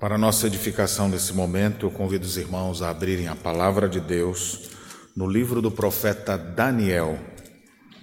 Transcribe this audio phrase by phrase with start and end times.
[0.00, 4.70] Para nossa edificação nesse momento, eu convido os irmãos a abrirem a palavra de Deus
[5.16, 7.18] no livro do profeta Daniel.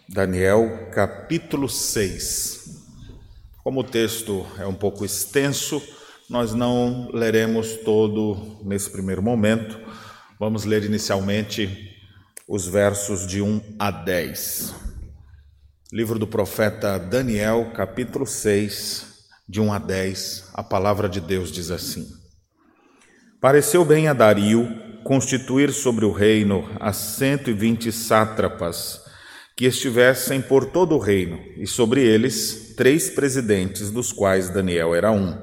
[0.09, 2.83] Daniel, capítulo 6.
[3.63, 5.81] Como o texto é um pouco extenso,
[6.29, 9.79] nós não leremos todo nesse primeiro momento.
[10.37, 11.95] Vamos ler inicialmente
[12.45, 14.75] os versos de 1 a 10.
[15.93, 19.14] Livro do profeta Daniel, capítulo 6
[19.47, 22.07] de 1 a 10, a palavra de Deus diz assim:
[23.39, 24.67] Pareceu bem a Dario
[25.03, 29.01] constituir sobre o reino as cento e vinte sátrapas
[29.55, 35.11] que estivessem por todo o reino, e sobre eles três presidentes, dos quais Daniel era
[35.11, 35.37] um,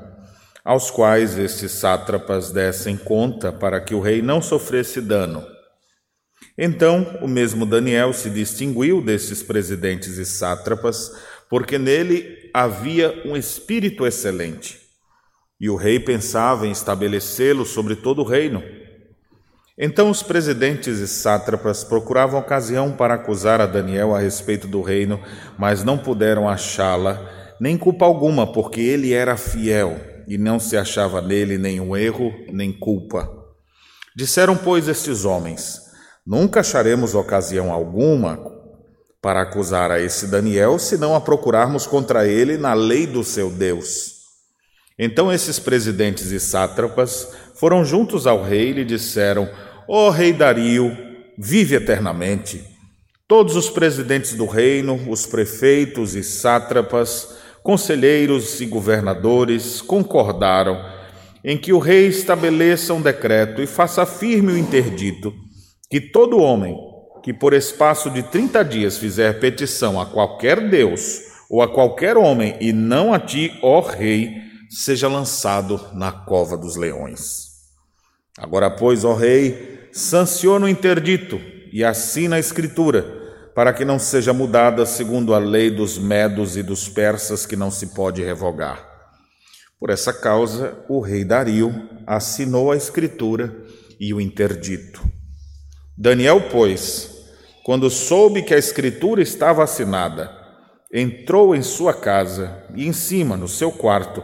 [0.65, 5.43] aos quais estes sátrapas dessem conta para que o rei não sofresse dano.
[6.59, 11.11] Então o mesmo Daniel se distinguiu desses presidentes e sátrapas,
[11.49, 14.81] porque nele havia um espírito excelente,
[15.61, 18.63] e o rei pensava em estabelecê-lo sobre todo o reino.
[19.79, 25.21] Então os presidentes e sátrapas procuravam ocasião para acusar a Daniel a respeito do reino,
[25.59, 31.21] mas não puderam achá-la, nem culpa alguma, porque ele era fiel e não se achava
[31.23, 33.31] nele nenhum erro nem culpa.
[34.15, 35.81] Disseram, pois, estes homens:
[36.27, 38.62] Nunca acharemos ocasião alguma
[39.23, 43.49] para acusar a esse Daniel, se não a procurarmos contra ele na lei do seu
[43.49, 44.17] Deus.
[44.99, 49.49] Então esses presidentes e sátrapas foram juntos ao rei e lhe disseram:
[49.89, 50.97] Ó oh, rei Dario,
[51.39, 52.65] vive eternamente.
[53.29, 60.85] Todos os presidentes do reino, os prefeitos e sátrapas, conselheiros e governadores concordaram
[61.45, 65.33] em que o rei estabeleça um decreto e faça firme o interdito
[65.93, 66.75] que todo homem
[67.23, 72.57] que por espaço de 30 dias fizer petição a qualquer Deus ou a qualquer homem,
[72.61, 77.51] e não a ti, ó rei, seja lançado na cova dos leões.
[78.39, 81.39] Agora, pois, ó rei, sanciona o interdito
[81.71, 83.05] e assina a escritura,
[83.55, 87.71] para que não seja mudada segundo a lei dos medos e dos persas, que não
[87.71, 88.89] se pode revogar.
[89.79, 91.71] Por essa causa, o rei Dario
[92.07, 93.55] assinou a escritura
[94.01, 95.03] e o interdito.
[95.99, 97.12] Daniel, pois,
[97.65, 100.31] quando soube que a escritura estava assinada,
[100.93, 104.23] entrou em sua casa e em cima, no seu quarto,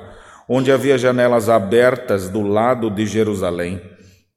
[0.49, 3.81] onde havia janelas abertas do lado de Jerusalém,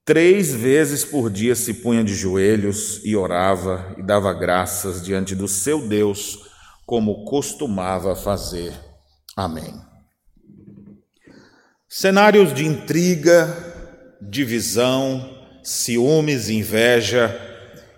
[0.05, 5.47] três vezes por dia se punha de joelhos e orava e dava graças diante do
[5.47, 6.37] seu Deus,
[6.85, 8.73] como costumava fazer.
[9.35, 9.73] Amém.
[11.87, 13.53] Cenários de intriga,
[14.21, 17.50] divisão, ciúmes, inveja,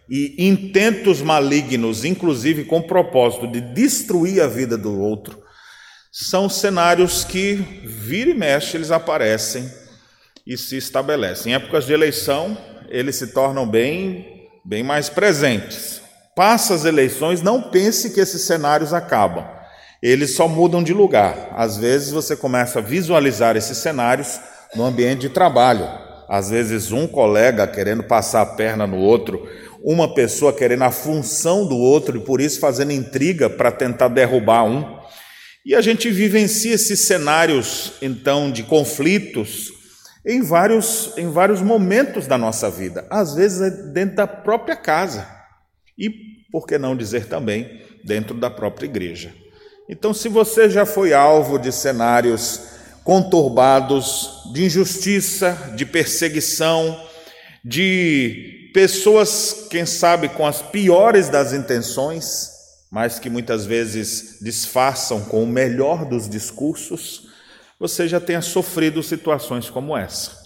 [0.10, 5.42] e intentos malignos, inclusive com o propósito de destruir a vida do outro,
[6.12, 9.70] são cenários que vira e mexe eles aparecem
[10.46, 11.52] e se estabelecem.
[11.52, 12.58] Em épocas de eleição,
[12.90, 16.02] eles se tornam bem, bem mais presentes.
[16.36, 19.46] Passa as eleições, não pense que esses cenários acabam.
[20.02, 21.54] Eles só mudam de lugar.
[21.56, 24.40] Às vezes você começa a visualizar esses cenários
[24.76, 25.88] no ambiente de trabalho.
[26.28, 29.48] Às vezes um colega querendo passar a perna no outro,
[29.84, 34.64] uma pessoa querendo a função do outro e por isso fazendo intriga para tentar derrubar
[34.64, 34.98] um.
[35.66, 39.72] E a gente vivencia esses cenários, então, de conflitos
[40.26, 45.28] em vários, em vários momentos da nossa vida, às vezes é dentro da própria casa
[45.98, 46.10] e,
[46.50, 49.34] por que não dizer também, dentro da própria igreja.
[49.90, 52.62] Então, se você já foi alvo de cenários
[53.04, 56.98] conturbados, de injustiça, de perseguição,
[57.64, 62.50] de pessoas, quem sabe, com as piores das intenções,
[62.92, 67.28] mas que muitas vezes disfarçam com o melhor dos discursos,
[67.80, 70.44] você já tenha sofrido situações como essa.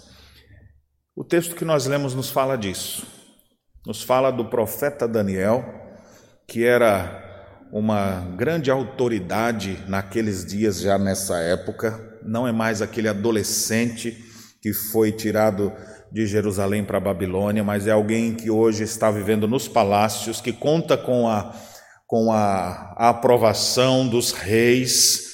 [1.15, 3.07] O texto que nós lemos nos fala disso.
[3.85, 5.65] Nos fala do profeta Daniel,
[6.47, 7.23] que era
[7.71, 14.23] uma grande autoridade naqueles dias, já nessa época, não é mais aquele adolescente
[14.61, 15.71] que foi tirado
[16.11, 20.53] de Jerusalém para a Babilônia, mas é alguém que hoje está vivendo nos palácios, que
[20.53, 21.53] conta com a,
[22.05, 25.27] com a, a aprovação dos reis,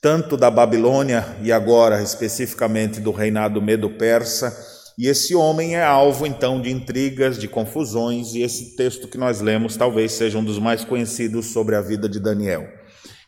[0.00, 4.56] tanto da Babilônia e agora especificamente do reinado medo-persa.
[4.98, 9.40] E esse homem é alvo então de intrigas, de confusões, e esse texto que nós
[9.40, 12.66] lemos talvez seja um dos mais conhecidos sobre a vida de Daniel.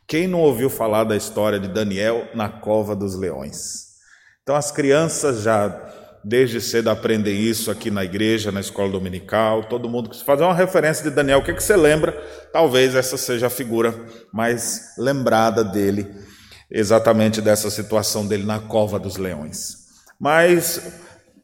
[0.07, 3.89] Quem não ouviu falar da história de Daniel na cova dos leões?
[4.43, 5.69] Então as crianças já
[6.25, 10.55] desde cedo aprendem isso aqui na igreja, na escola dominical, todo mundo que fazer uma
[10.55, 12.13] referência de Daniel, o que, que você lembra?
[12.53, 13.95] Talvez essa seja a figura
[14.33, 16.07] mais lembrada dele,
[16.71, 19.89] exatamente dessa situação dele na cova dos leões.
[20.19, 20.81] Mas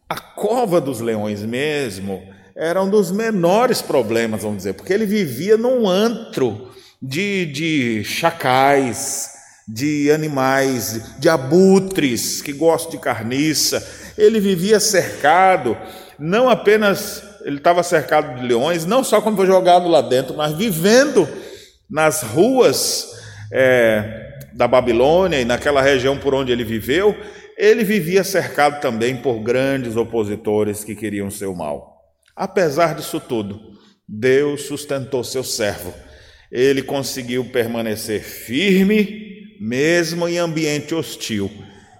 [0.09, 2.23] a cova dos leões mesmo
[2.57, 6.71] era um dos menores problemas, vamos dizer, porque ele vivia num antro
[7.03, 9.31] de, de chacais,
[9.67, 14.04] de animais, de abutres que gostam de carniça.
[14.17, 15.77] Ele vivia cercado,
[16.19, 20.55] não apenas ele estava cercado de leões, não só quando foi jogado lá dentro, mas
[20.55, 21.29] vivendo
[21.91, 23.13] nas ruas
[23.53, 27.15] é, da Babilônia e naquela região por onde ele viveu,
[27.57, 32.03] ele vivia cercado também por grandes opositores que queriam seu mal.
[32.35, 33.61] Apesar disso tudo,
[34.09, 35.95] Deus sustentou seu servo.
[36.51, 41.51] Ele conseguiu permanecer firme, mesmo em ambiente hostil,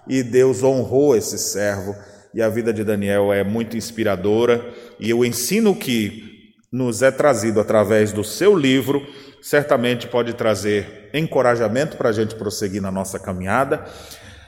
[0.07, 1.95] e Deus honrou esse servo.
[2.33, 4.65] E a vida de Daniel é muito inspiradora,
[4.99, 6.35] e o ensino que
[6.71, 9.01] nos é trazido através do seu livro
[9.41, 13.85] certamente pode trazer encorajamento para a gente prosseguir na nossa caminhada,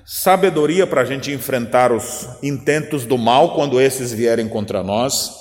[0.06, 5.31] sabedoria para a gente enfrentar os intentos do mal quando esses vierem contra nós.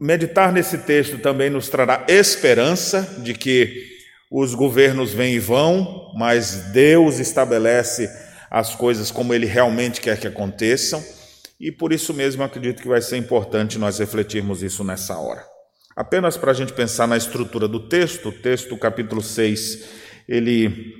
[0.00, 3.86] Meditar nesse texto também nos trará esperança de que
[4.30, 8.10] os governos vêm e vão, mas Deus estabelece
[8.50, 11.02] as coisas como Ele realmente quer que aconteçam,
[11.60, 15.44] e por isso mesmo acredito que vai ser importante nós refletirmos isso nessa hora.
[15.96, 19.84] Apenas para a gente pensar na estrutura do texto, o texto, capítulo 6,
[20.26, 20.94] ele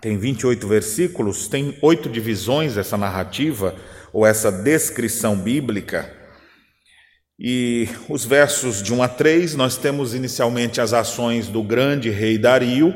[0.00, 3.74] tem 28 versículos, tem oito divisões essa narrativa,
[4.12, 6.10] ou essa descrição bíblica.
[7.38, 12.38] E os versos de 1 a 3, nós temos inicialmente as ações do grande rei
[12.38, 12.94] Dario.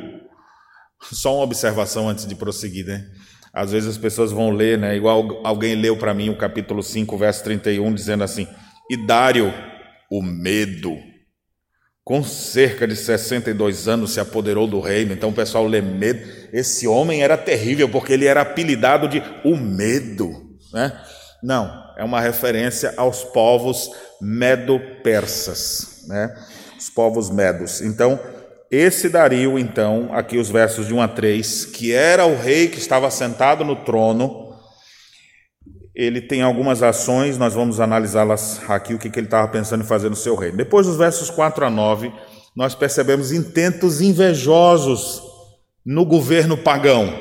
[1.12, 3.06] Só uma observação antes de prosseguir, né?
[3.52, 4.96] Às vezes as pessoas vão ler, né?
[4.96, 8.46] Igual alguém leu para mim o capítulo 5, verso 31, dizendo assim:
[8.90, 9.52] E Dário,
[10.10, 10.96] o medo
[12.10, 15.12] com cerca de 62 anos, se apoderou do reino.
[15.12, 16.20] Então o pessoal lê medo.
[16.52, 20.28] Esse homem era terrível, porque ele era apelidado de o medo.
[20.72, 20.92] Né?
[21.40, 26.34] Não, é uma referência aos povos medo-persas, né?
[26.76, 27.80] os povos medos.
[27.80, 28.18] Então,
[28.70, 32.78] esse Dario, então, aqui os versos de 1 a 3, que era o rei que
[32.78, 34.54] estava sentado no trono,
[35.92, 40.08] ele tem algumas ações, nós vamos analisá-las aqui, o que, ele estava pensando em fazer
[40.08, 40.56] no seu reino.
[40.56, 42.12] Depois dos versos 4 a 9,
[42.54, 45.20] nós percebemos intentos invejosos
[45.84, 47.12] no governo pagão.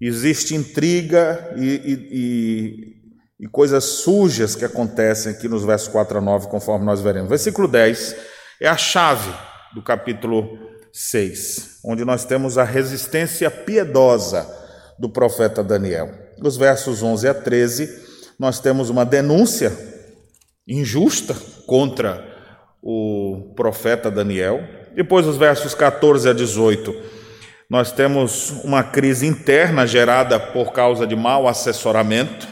[0.00, 2.08] Existe intriga e, e,
[3.40, 7.28] e, e coisas sujas que acontecem aqui nos versos 4 a 9, conforme nós veremos.
[7.28, 8.16] Versículo 10
[8.60, 9.32] é a chave
[9.74, 10.58] do capítulo
[10.92, 14.46] 6, onde nós temos a resistência piedosa
[14.98, 18.06] do profeta Daniel nos versos 11 a 13,
[18.38, 19.72] nós temos uma denúncia
[20.66, 21.34] injusta
[21.66, 22.24] contra
[22.82, 24.62] o profeta Daniel.
[24.94, 26.94] Depois, os versos 14 a 18,
[27.68, 32.46] nós temos uma crise interna gerada por causa de mau assessoramento,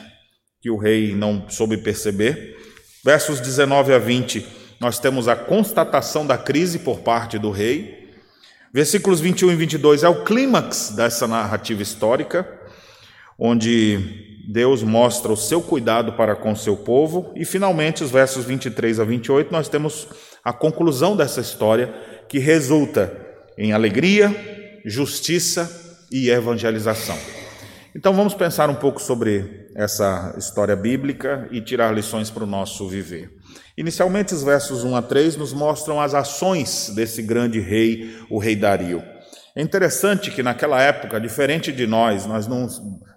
[0.61, 2.57] que o rei não soube perceber.
[3.05, 4.45] Versos 19 a 20,
[4.81, 8.13] nós temos a constatação da crise por parte do rei.
[8.73, 12.57] Versículos 21 e 22 é o clímax dessa narrativa histórica
[13.39, 18.45] onde Deus mostra o seu cuidado para com o seu povo, e finalmente, os versos
[18.45, 20.09] 23 a 28, nós temos
[20.43, 21.93] a conclusão dessa história,
[22.29, 23.13] que resulta
[23.59, 25.71] em alegria, justiça
[26.11, 27.19] e evangelização.
[27.95, 32.87] Então vamos pensar um pouco sobre essa história bíblica e tirar lições para o nosso
[32.89, 33.36] viver.
[33.77, 38.57] Inicialmente, os versos 1 a 3 nos mostram as ações desse grande rei, o rei
[38.57, 39.03] Dario.
[39.55, 42.67] É interessante que naquela época, diferente de nós, nós, não,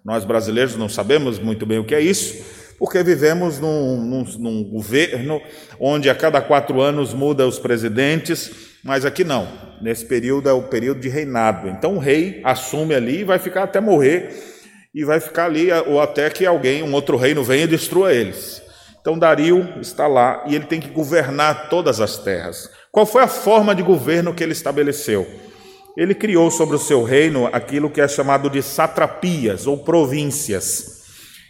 [0.04, 2.44] nós brasileiros não sabemos muito bem o que é isso,
[2.78, 5.42] porque vivemos num, num, num governo
[5.80, 8.51] onde a cada quatro anos muda os presidentes,
[8.84, 9.48] mas aqui não.
[9.82, 11.70] Nesse período é o período de reinado.
[11.70, 14.30] Então o rei assume ali e vai ficar até morrer,
[14.94, 18.69] e vai ficar ali, ou até que alguém, um outro reino, venha e destrua eles.
[19.01, 22.70] Então Dario está lá e ele tem que governar todas as terras.
[22.91, 25.25] Qual foi a forma de governo que ele estabeleceu?
[26.00, 31.00] ele criou sobre o seu reino aquilo que é chamado de satrapias ou províncias.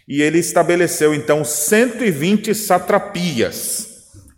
[0.08, 3.88] E ele estabeleceu então 120 satrapias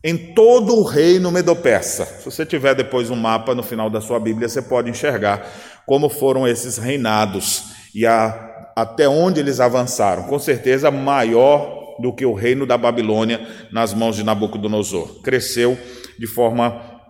[0.03, 2.05] em todo o reino medo-persa.
[2.05, 5.49] Se você tiver depois um mapa no final da sua Bíblia, você pode enxergar
[5.85, 7.63] como foram esses reinados
[7.95, 10.23] e a, até onde eles avançaram.
[10.23, 15.21] Com certeza maior do que o reino da Babilônia nas mãos de Nabucodonosor.
[15.21, 15.77] Cresceu
[16.17, 17.01] de forma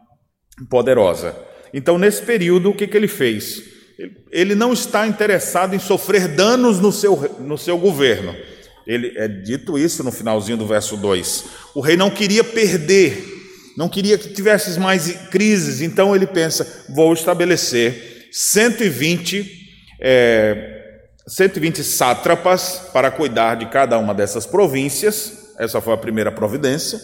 [0.69, 1.35] poderosa.
[1.73, 3.63] Então, nesse período, o que, que ele fez?
[4.31, 8.35] Ele não está interessado em sofrer danos no seu, no seu governo.
[8.85, 11.45] Ele é dito isso no finalzinho do verso 2.
[11.75, 13.23] O rei não queria perder,
[13.77, 19.61] não queria que tivesse mais crises, então ele pensa: vou estabelecer 120
[20.01, 20.70] é,
[21.27, 25.53] 120 sátrapas para cuidar de cada uma dessas províncias.
[25.57, 26.99] Essa foi a primeira providência.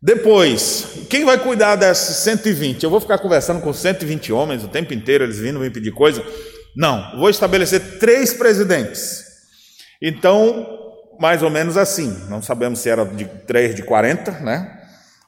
[0.00, 2.82] Depois, quem vai cuidar dessas 120?
[2.82, 6.24] Eu vou ficar conversando com 120 homens o tempo inteiro, eles vindo me pedir coisa?
[6.76, 9.24] Não, vou estabelecer três presidentes.
[10.00, 10.66] Então,
[11.20, 14.81] mais ou menos assim, não sabemos se era de 3 de 40, né?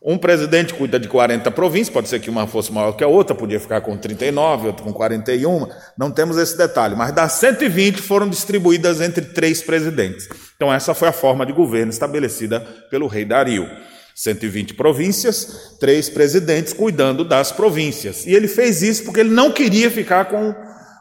[0.07, 3.35] Um presidente cuida de 40 províncias, pode ser que uma fosse maior que a outra,
[3.35, 8.29] podia ficar com 39, outra com 41, não temos esse detalhe, mas das 120 foram
[8.29, 10.29] distribuídas entre três presidentes.
[10.57, 13.67] Então, essa foi a forma de governo estabelecida pelo rei Dario.
[14.15, 18.27] 120 províncias, três presidentes cuidando das províncias.
[18.27, 20.55] E ele fez isso porque ele não queria ficar com,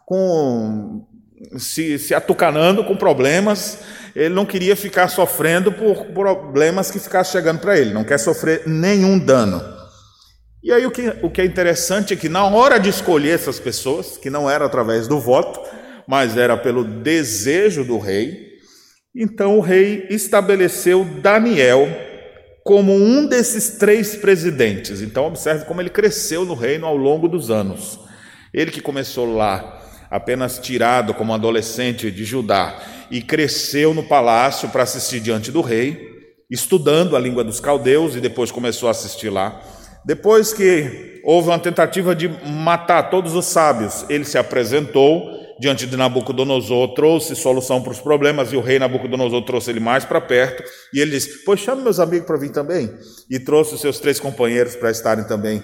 [0.05, 1.05] com
[1.57, 3.79] se, se atucanando com problemas
[4.15, 8.63] ele não queria ficar sofrendo por problemas que ficassem chegando para ele, não quer sofrer
[8.67, 9.61] nenhum dano.
[10.63, 13.59] E aí o que, o que é interessante é que na hora de escolher essas
[13.59, 15.59] pessoas, que não era através do voto,
[16.07, 18.53] mas era pelo desejo do rei,
[19.15, 21.87] então o rei estabeleceu Daniel
[22.63, 25.01] como um desses três presidentes.
[25.01, 27.99] Então observe como ele cresceu no reino ao longo dos anos.
[28.53, 29.82] Ele que começou lá
[30.13, 32.79] apenas tirado como adolescente de Judá
[33.09, 36.07] e cresceu no palácio para assistir diante do rei,
[36.51, 39.59] estudando a língua dos caldeus e depois começou a assistir lá.
[40.05, 45.97] Depois que houve uma tentativa de matar todos os sábios, ele se apresentou diante de
[45.97, 50.63] Nabucodonosor, trouxe solução para os problemas e o rei Nabucodonosor trouxe ele mais para perto
[50.93, 52.87] e ele disse: Pois chame meus amigos para vir também.
[53.31, 55.63] E trouxe os seus três companheiros para estarem também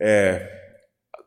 [0.00, 0.63] é,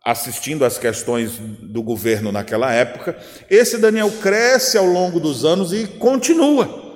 [0.08, 3.18] assistindo às questões do governo naquela época.
[3.50, 6.96] Esse Daniel cresce ao longo dos anos e continua.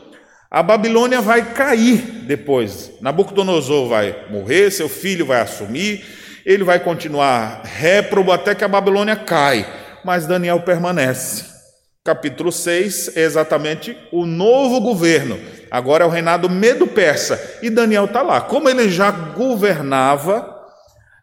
[0.49, 2.89] A Babilônia vai cair depois.
[3.01, 6.05] Nabucodonosor vai morrer, seu filho vai assumir,
[6.45, 9.67] ele vai continuar réprobo até que a Babilônia cai,
[10.05, 11.43] mas Daniel permanece.
[12.05, 15.37] Capítulo 6 é exatamente o novo governo.
[15.69, 17.59] Agora é o reinado medo-persa.
[17.61, 18.39] E Daniel está lá.
[18.39, 20.61] Como ele já governava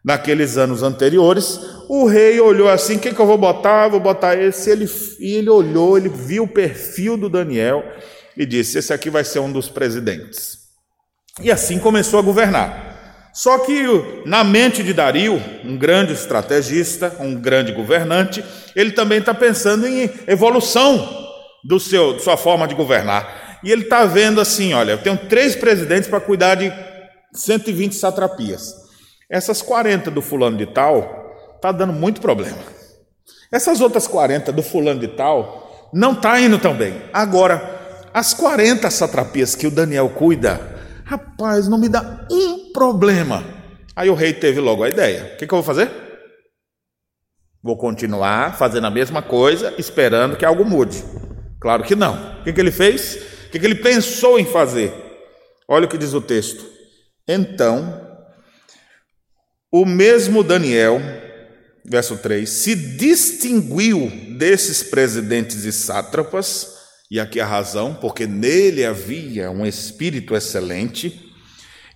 [0.03, 3.87] naqueles anos anteriores, o rei olhou assim: o que, que eu vou botar?
[3.87, 4.69] Vou botar esse.
[4.69, 4.87] Ele,
[5.19, 7.83] e ele olhou, ele viu o perfil do Daniel
[8.37, 10.59] e disse: Esse aqui vai ser um dos presidentes.
[11.41, 13.31] E assim começou a governar.
[13.33, 13.83] Só que
[14.25, 18.43] na mente de Dario, um grande estrategista, um grande governante,
[18.75, 21.27] ele também está pensando em evolução
[21.63, 23.59] do seu, de sua forma de governar.
[23.63, 26.71] E ele está vendo assim: olha, eu tenho três presidentes para cuidar de
[27.33, 28.75] 120 satrapias.
[29.27, 31.18] Essas 40 do fulano de tal
[31.61, 32.57] tá dando muito problema.
[33.51, 37.01] Essas outras 40 do fulano de tal não tá indo tão bem.
[37.13, 40.59] Agora, as 40 satrapias que o Daniel cuida,
[41.05, 43.43] rapaz, não me dá um problema.
[43.95, 45.33] Aí o rei teve logo a ideia.
[45.33, 45.91] O que, que eu vou fazer?
[47.61, 51.03] Vou continuar fazendo a mesma coisa, esperando que algo mude.
[51.59, 52.39] Claro que não.
[52.39, 53.15] O que, que ele fez?
[53.47, 54.93] O que, que ele pensou em fazer?
[55.67, 56.65] Olha o que diz o texto.
[57.27, 58.07] Então
[59.71, 60.99] o mesmo Daniel,
[61.85, 69.49] verso 3, se distinguiu desses presidentes e sátrapas, e aqui a razão, porque nele havia
[69.49, 71.31] um espírito excelente,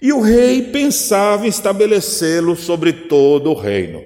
[0.02, 4.04] e o rei pensava em estabelecê-lo sobre todo o reino.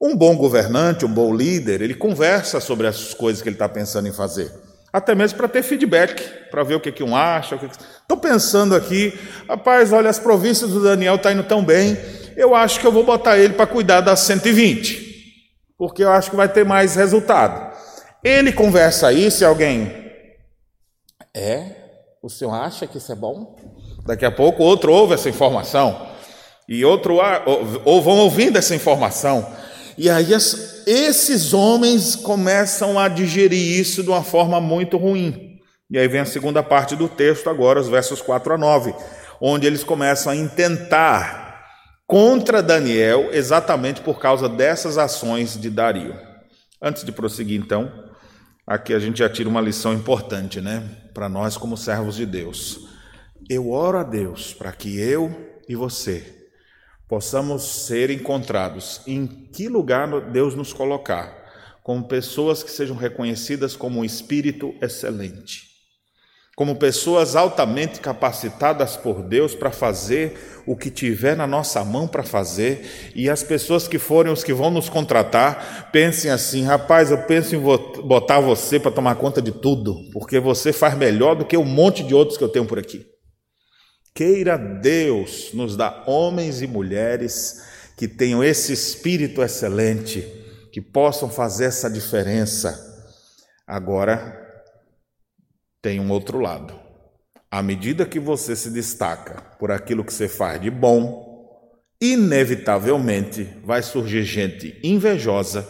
[0.00, 4.06] Um bom governante, um bom líder, ele conversa sobre as coisas que ele está pensando
[4.06, 4.52] em fazer
[4.94, 7.56] até mesmo para ter feedback, para ver o que, que um acha.
[7.56, 8.28] Estou que...
[8.28, 9.12] pensando aqui,
[9.48, 11.98] rapaz, olha, as províncias do Daniel estão tá indo tão bem,
[12.36, 15.03] eu acho que eu vou botar ele para cuidar das 120,
[15.78, 17.74] porque eu acho que vai ter mais resultado.
[18.22, 20.10] Ele conversa isso e alguém,
[21.34, 21.76] é?
[22.22, 23.56] O senhor acha que isso é bom?
[24.06, 26.08] Daqui a pouco outro ouve essa informação,
[26.68, 27.18] e outro
[27.84, 29.46] ou vão ouvindo essa informação,
[29.98, 30.32] e aí
[30.86, 35.58] esses homens começam a digerir isso de uma forma muito ruim.
[35.90, 38.94] E aí vem a segunda parte do texto agora, os versos 4 a 9,
[39.40, 41.43] onde eles começam a intentar
[42.06, 46.14] contra Daniel exatamente por causa dessas ações de Dario.
[46.80, 47.90] Antes de prosseguir então,
[48.66, 50.82] aqui a gente já tira uma lição importante, né,
[51.14, 52.88] para nós como servos de Deus.
[53.48, 56.44] Eu oro a Deus para que eu e você
[57.08, 61.44] possamos ser encontrados em que lugar Deus nos colocar,
[61.82, 65.73] como pessoas que sejam reconhecidas como um espírito excelente,
[66.56, 72.22] como pessoas altamente capacitadas por Deus para fazer o que tiver na nossa mão para
[72.22, 77.18] fazer, e as pessoas que forem os que vão nos contratar, pensem assim: rapaz, eu
[77.22, 81.56] penso em botar você para tomar conta de tudo, porque você faz melhor do que
[81.56, 83.04] um monte de outros que eu tenho por aqui.
[84.14, 87.62] Queira Deus nos dar homens e mulheres
[87.96, 90.24] que tenham esse espírito excelente,
[90.72, 92.80] que possam fazer essa diferença.
[93.66, 94.43] Agora,
[95.84, 96.72] tem um outro lado.
[97.50, 103.82] À medida que você se destaca por aquilo que você faz de bom, inevitavelmente vai
[103.82, 105.68] surgir gente invejosa,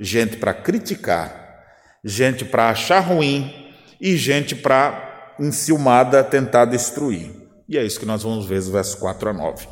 [0.00, 1.62] gente para criticar,
[2.04, 7.30] gente para achar ruim e gente para enciumada tentar destruir.
[7.68, 9.68] E é isso que nós vamos ver no verso 4 a 9.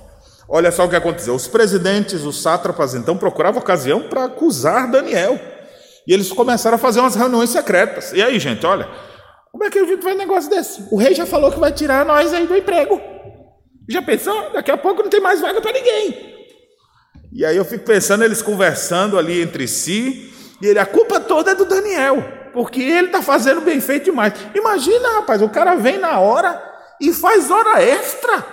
[0.49, 1.35] Olha só o que aconteceu.
[1.35, 5.39] Os presidentes, os sátrapas, então, procuravam ocasião para acusar Daniel.
[6.07, 8.13] E eles começaram a fazer umas reuniões secretas.
[8.13, 8.89] E aí, gente, olha,
[9.55, 10.85] como é que a gente vai um negócio desse?
[10.91, 13.01] O rei já falou que vai tirar nós aí do emprego.
[13.89, 14.51] Já pensou?
[14.51, 16.35] Daqui a pouco não tem mais vaga para ninguém.
[17.33, 21.53] E aí eu fico pensando, eles conversando ali entre si, e ele, a culpa toda
[21.53, 24.33] é do Daniel, porque ele está fazendo bem feito demais.
[24.57, 26.61] Imagina, rapaz, o cara vem na hora
[27.01, 28.45] e faz hora extra.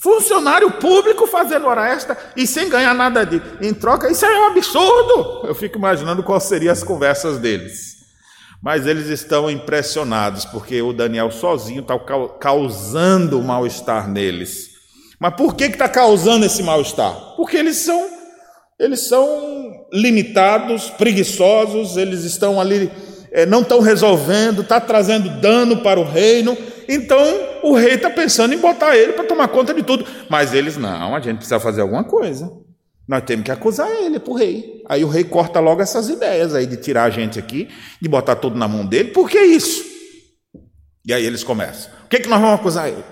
[0.00, 4.46] Funcionário público fazendo hora extra e sem ganhar nada de, em troca, isso é um
[4.46, 5.48] absurdo.
[5.48, 7.95] Eu fico imaginando quais seriam as conversas deles.
[8.62, 11.98] Mas eles estão impressionados, porque o Daniel sozinho está
[12.40, 14.70] causando mal-estar neles.
[15.18, 17.14] Mas por que está causando esse mal-estar?
[17.36, 18.08] Porque eles são,
[18.78, 22.90] eles são limitados, preguiçosos, eles estão ali,
[23.32, 26.56] é, não estão resolvendo, está trazendo dano para o reino.
[26.88, 27.18] Então
[27.62, 30.04] o rei está pensando em botar ele para tomar conta de tudo.
[30.28, 32.50] Mas eles, não, a gente precisa fazer alguma coisa.
[33.08, 34.82] Nós temos que acusar ele para o rei.
[34.88, 37.68] Aí o rei corta logo essas ideias aí de tirar a gente aqui,
[38.00, 39.10] de botar tudo na mão dele.
[39.10, 39.84] Por que isso?
[41.06, 41.92] E aí eles começam.
[42.04, 43.04] O que, que nós vamos acusar ele?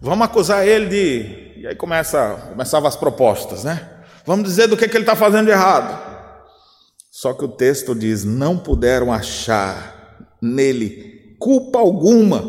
[0.00, 1.60] Vamos acusar ele de.
[1.60, 3.88] E aí começa, começavam as propostas, né?
[4.24, 6.08] Vamos dizer do que, que ele está fazendo de errado.
[7.10, 12.42] Só que o texto diz: não puderam achar nele culpa alguma,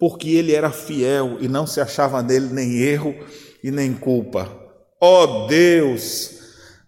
[0.00, 3.14] porque ele era fiel e não se achava nele nem erro
[3.62, 4.61] e nem culpa.
[5.04, 6.30] Ó oh Deus,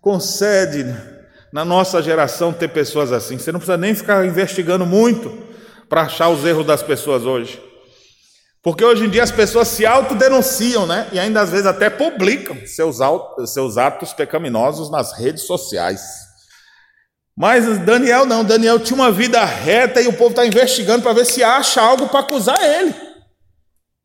[0.00, 0.87] concede
[1.52, 3.37] na nossa geração ter pessoas assim.
[3.37, 5.37] Você não precisa nem ficar investigando muito
[5.88, 7.61] para achar os erros das pessoas hoje.
[8.62, 11.09] Porque hoje em dia as pessoas se autodenunciam, né?
[11.12, 12.99] E ainda às vezes até publicam seus,
[13.52, 16.00] seus atos pecaminosos nas redes sociais.
[17.36, 21.26] Mas Daniel não, Daniel tinha uma vida reta e o povo está investigando para ver
[21.26, 22.95] se acha algo para acusar ele.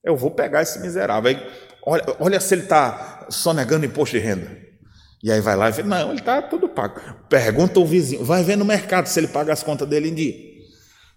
[0.03, 1.38] Eu vou pegar esse miserável.
[1.85, 4.49] Olha, olha se ele está sonegando imposto de renda.
[5.23, 6.99] E aí vai lá e fala, não, ele está tudo pago.
[7.27, 10.33] Pergunta o vizinho, vai ver no mercado se ele paga as contas dele em dia.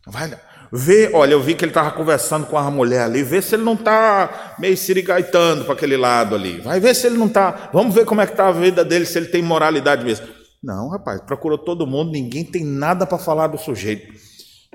[0.06, 0.28] Vai
[0.72, 3.62] vê, olha, eu vi que ele estava conversando com a mulher ali, vê se ele
[3.62, 6.60] não está meio sirigaitando para aquele lado ali.
[6.60, 7.70] Vai ver se ele não está.
[7.72, 10.26] Vamos ver como é que está a vida dele, se ele tem moralidade mesmo.
[10.62, 14.12] Não, rapaz, procurou todo mundo, ninguém tem nada para falar do sujeito.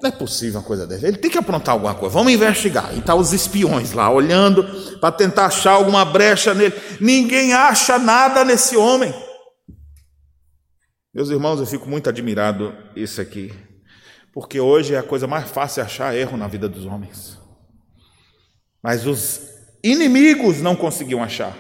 [0.01, 1.07] Não é possível uma coisa dessa.
[1.07, 2.13] Ele tem que aprontar alguma coisa.
[2.13, 2.95] Vamos investigar.
[2.95, 4.63] E tá os espiões lá olhando
[4.99, 6.75] para tentar achar alguma brecha nele.
[7.01, 9.11] Ninguém acha nada nesse homem.
[11.11, 13.51] Meus irmãos, eu fico muito admirado isso aqui,
[14.31, 17.35] porque hoje é a coisa mais fácil achar erro na vida dos homens.
[18.83, 19.41] Mas os
[19.83, 21.57] inimigos não conseguiam achar.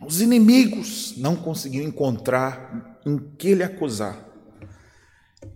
[0.00, 4.25] Os inimigos não conseguiam encontrar em que ele acusar.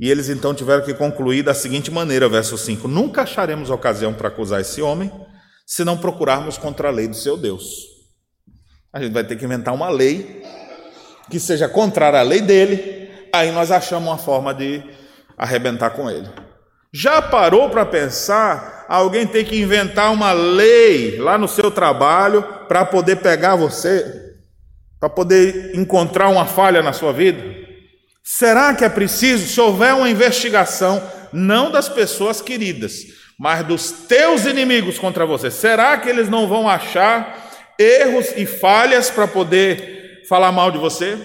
[0.00, 4.28] E eles então tiveram que concluir da seguinte maneira, verso 5: Nunca acharemos ocasião para
[4.28, 5.12] acusar esse homem,
[5.66, 7.84] se não procurarmos contra a lei do seu Deus.
[8.90, 10.42] A gente vai ter que inventar uma lei
[11.28, 14.82] que seja contrária à lei dele, aí nós achamos uma forma de
[15.36, 16.28] arrebentar com ele.
[16.92, 18.86] Já parou para pensar?
[18.88, 24.34] Alguém tem que inventar uma lei lá no seu trabalho para poder pegar você,
[24.98, 27.69] para poder encontrar uma falha na sua vida?
[28.32, 33.02] Será que é preciso, se houver uma investigação, não das pessoas queridas,
[33.36, 39.10] mas dos teus inimigos contra você, será que eles não vão achar erros e falhas
[39.10, 41.18] para poder falar mal de você?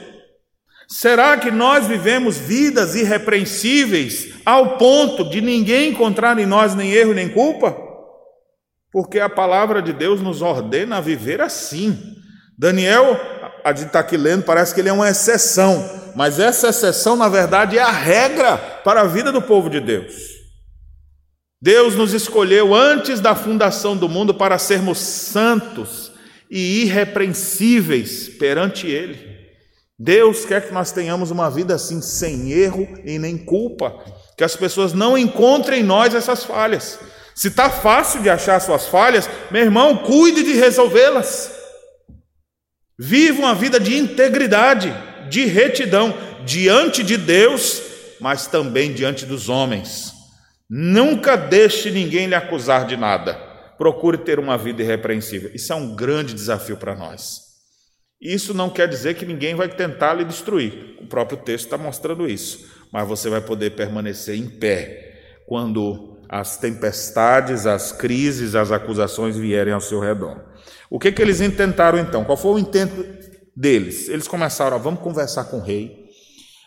[0.88, 7.14] Será que nós vivemos vidas irrepreensíveis ao ponto de ninguém encontrar em nós nem erro
[7.14, 7.78] nem culpa?
[8.92, 12.16] Porque a palavra de Deus nos ordena a viver assim.
[12.58, 13.20] Daniel,
[13.66, 17.80] a está aqui lendo, parece que ele é uma exceção, mas essa exceção, na verdade,
[17.80, 20.14] é a regra para a vida do povo de Deus.
[21.60, 26.12] Deus nos escolheu antes da fundação do mundo para sermos santos
[26.48, 29.36] e irrepreensíveis perante Ele.
[29.98, 33.96] Deus quer que nós tenhamos uma vida assim, sem erro e nem culpa,
[34.38, 37.00] que as pessoas não encontrem em nós essas falhas.
[37.34, 41.55] Se está fácil de achar suas falhas, meu irmão, cuide de resolvê-las.
[42.98, 44.94] Viva uma vida de integridade
[45.30, 46.14] de retidão
[46.46, 47.82] diante de Deus,
[48.20, 50.14] mas também diante dos homens.
[50.70, 53.34] Nunca deixe ninguém lhe acusar de nada.
[53.78, 55.52] Procure ter uma vida irrepreensível.
[55.54, 57.46] Isso é um grande desafio para nós.
[58.22, 60.98] Isso não quer dizer que ninguém vai tentar lhe destruir.
[61.00, 62.66] O próprio texto está mostrando isso.
[62.92, 69.74] Mas você vai poder permanecer em pé, quando as tempestades, as crises, as acusações vierem
[69.74, 70.42] ao seu redor.
[70.96, 72.24] O que, que eles intentaram então?
[72.24, 73.06] Qual foi o intento
[73.54, 74.08] deles?
[74.08, 76.06] Eles começaram, a vamos conversar com o rei,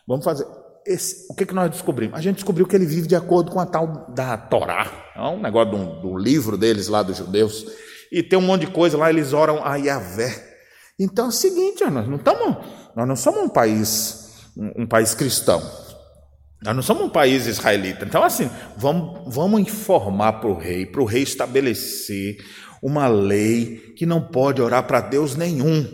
[0.07, 0.47] vamos fazer.
[0.87, 2.15] Esse, o que, que nós descobrimos?
[2.15, 4.87] A gente descobriu que ele vive de acordo com a tal da Torá,
[5.17, 7.65] é um negócio do, do livro deles lá dos judeus,
[8.13, 10.59] e tem um monte de coisa lá, eles oram a Yahvé.
[11.01, 12.21] Então é o seguinte, nós não
[12.95, 15.59] nós não somos um país, um, um país cristão.
[16.63, 18.05] Nós não somos um país israelita.
[18.05, 22.37] Então, assim, vamos, vamos informar para o rei, para o rei estabelecer
[22.83, 25.87] uma lei que não pode orar para Deus nenhum.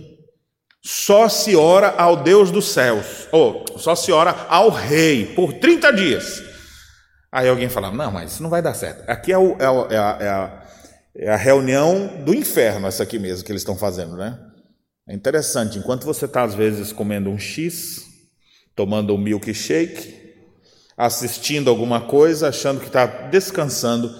[0.82, 5.92] Só se ora ao Deus dos céus, ou só se ora ao rei por 30
[5.92, 6.42] dias.
[7.32, 9.08] Aí alguém fala: Não, mas isso não vai dar certo.
[9.08, 10.66] Aqui é, o, é, a, é, a, é, a,
[11.16, 14.38] é a reunião do inferno, essa aqui mesmo que eles estão fazendo, né?
[15.08, 18.02] É interessante, enquanto você está às vezes comendo um X,
[18.74, 20.22] tomando um milkshake,
[20.96, 24.14] assistindo alguma coisa, achando que está descansando,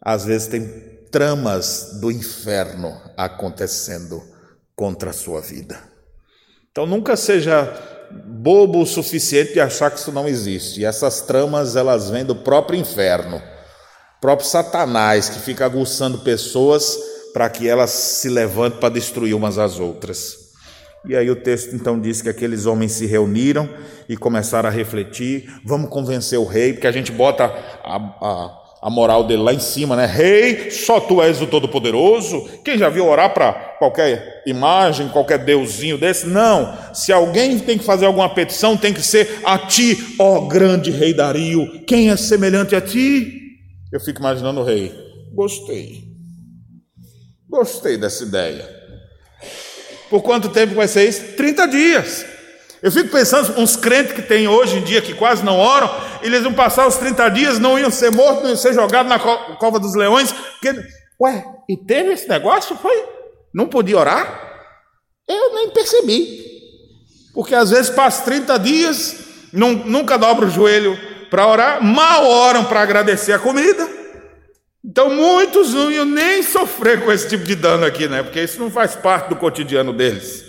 [0.00, 4.20] às vezes tem tramas do inferno acontecendo
[4.74, 5.78] contra a sua vida.
[6.72, 7.72] Então nunca seja
[8.10, 10.80] bobo o suficiente de achar que isso não existe.
[10.80, 13.40] E essas tramas elas vêm do próprio inferno,
[14.20, 16.98] próprio Satanás que fica aguçando pessoas
[17.32, 20.36] para que elas se levantem para destruir umas às outras.
[21.06, 23.70] E aí o texto então diz que aqueles homens se reuniram
[24.08, 28.90] e começaram a refletir: vamos convencer o rei, porque a gente bota a, a, a
[28.90, 30.04] moral dele lá em cima, né?
[30.04, 32.46] Rei, só tu és o Todo-Poderoso.
[32.62, 36.26] Quem já viu orar para qualquer imagem, qualquer deusinho desse?
[36.26, 36.76] Não.
[36.92, 41.14] Se alguém tem que fazer alguma petição, tem que ser a ti, ó grande rei
[41.14, 41.82] Dario.
[41.86, 43.32] Quem é semelhante a ti?
[43.90, 44.92] Eu fico imaginando o rei.
[45.32, 46.04] Gostei.
[47.48, 48.68] Gostei dessa ideia.
[50.10, 51.32] Por quanto tempo vai ser isso?
[51.38, 52.26] 30 dias.
[52.84, 56.42] Eu fico pensando, uns crentes que tem hoje em dia que quase não oram, eles
[56.42, 59.78] iam passar os 30 dias, não iam ser mortos, não iam ser jogados na cova
[59.78, 60.30] dos leões.
[60.32, 60.84] Porque,
[61.18, 62.76] ué, e teve esse negócio?
[62.76, 63.02] Foi?
[63.54, 64.68] Não podia orar?
[65.26, 66.44] Eu nem percebi.
[67.32, 69.16] Porque às vezes passa 30 dias,
[69.50, 70.94] nunca dobra o joelho
[71.30, 73.88] para orar, mal oram para agradecer a comida.
[74.84, 78.22] Então muitos não iam nem sofrer com esse tipo de dano aqui, né?
[78.22, 80.43] Porque isso não faz parte do cotidiano deles.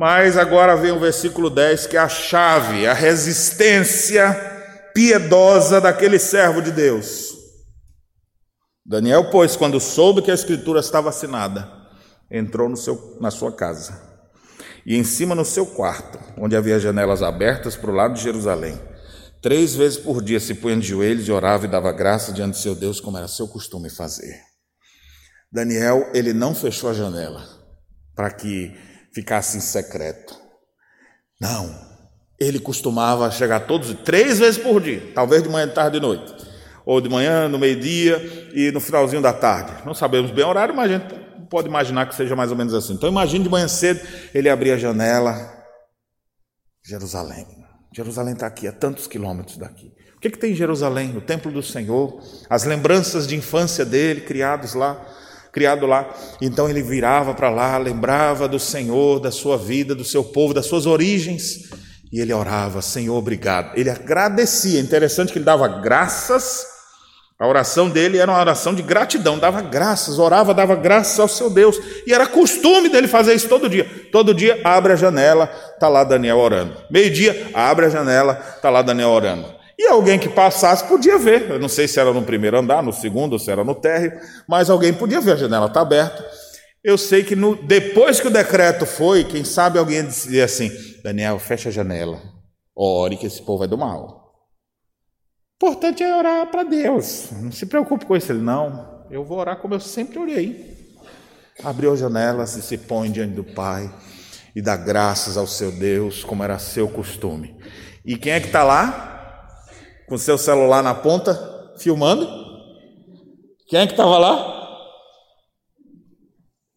[0.00, 4.32] Mas agora vem o versículo 10, que é a chave, a resistência
[4.94, 7.34] piedosa daquele servo de Deus.
[8.82, 11.70] Daniel, pois, quando soube que a escritura estava assinada,
[12.30, 14.00] entrou seu, na sua casa
[14.86, 18.80] e em cima no seu quarto, onde havia janelas abertas para o lado de Jerusalém
[19.42, 22.62] Três vezes por dia se punha de joelhos e orava e dava graça diante de
[22.62, 24.34] seu Deus, como era seu costume fazer.
[25.52, 27.46] Daniel, ele não fechou a janela
[28.14, 28.74] para que
[29.12, 30.34] ficasse em secreto.
[31.40, 31.88] Não.
[32.38, 36.34] Ele costumava chegar todos, três vezes por dia, talvez de manhã, de tarde e noite.
[36.86, 39.72] Ou de manhã, no meio-dia e no finalzinho da tarde.
[39.84, 41.14] Não sabemos bem o horário, mas a gente
[41.50, 42.94] pode imaginar que seja mais ou menos assim.
[42.94, 44.00] Então imagine de manhã cedo,
[44.32, 45.60] ele abria a janela,
[46.82, 47.46] Jerusalém.
[47.94, 49.92] Jerusalém está aqui, a tantos quilômetros daqui.
[50.16, 51.16] O que, que tem em Jerusalém?
[51.16, 55.02] O templo do Senhor, as lembranças de infância dele, criados lá,
[55.52, 56.12] criado lá.
[56.40, 60.66] Então ele virava para lá, lembrava do Senhor, da sua vida, do seu povo, das
[60.66, 61.70] suas origens,
[62.12, 63.76] e ele orava, Senhor, obrigado.
[63.78, 64.80] Ele agradecia.
[64.80, 66.66] Interessante que ele dava graças
[67.40, 71.48] a oração dele era uma oração de gratidão, dava graças, orava, dava graças ao seu
[71.48, 71.80] Deus.
[72.06, 73.88] E era costume dele fazer isso todo dia.
[74.12, 76.76] Todo dia abre a janela, está lá Daniel orando.
[76.90, 79.46] Meio-dia, abre a janela, está lá Daniel orando.
[79.80, 81.50] E alguém que passasse podia ver.
[81.50, 84.68] Eu não sei se era no primeiro andar, no segundo, se era no térreo, mas
[84.68, 86.22] alguém podia ver, a janela está aberta.
[86.84, 90.70] Eu sei que no, depois que o decreto foi, quem sabe alguém dizia assim:
[91.02, 92.20] Daniel, fecha a janela,
[92.76, 94.20] ore que esse povo é do mal
[95.62, 97.28] importante é orar para Deus.
[97.32, 98.32] Não se preocupe com isso.
[98.32, 100.96] Ele, não, eu vou orar como eu sempre orei.
[101.62, 103.92] Abriu as janelas e se põe diante do Pai
[104.56, 107.54] e dá graças ao seu Deus, como era seu costume.
[108.02, 109.19] E quem é que está lá?
[110.10, 112.26] Com seu celular na ponta, filmando?
[113.68, 114.60] Quem é que estava lá?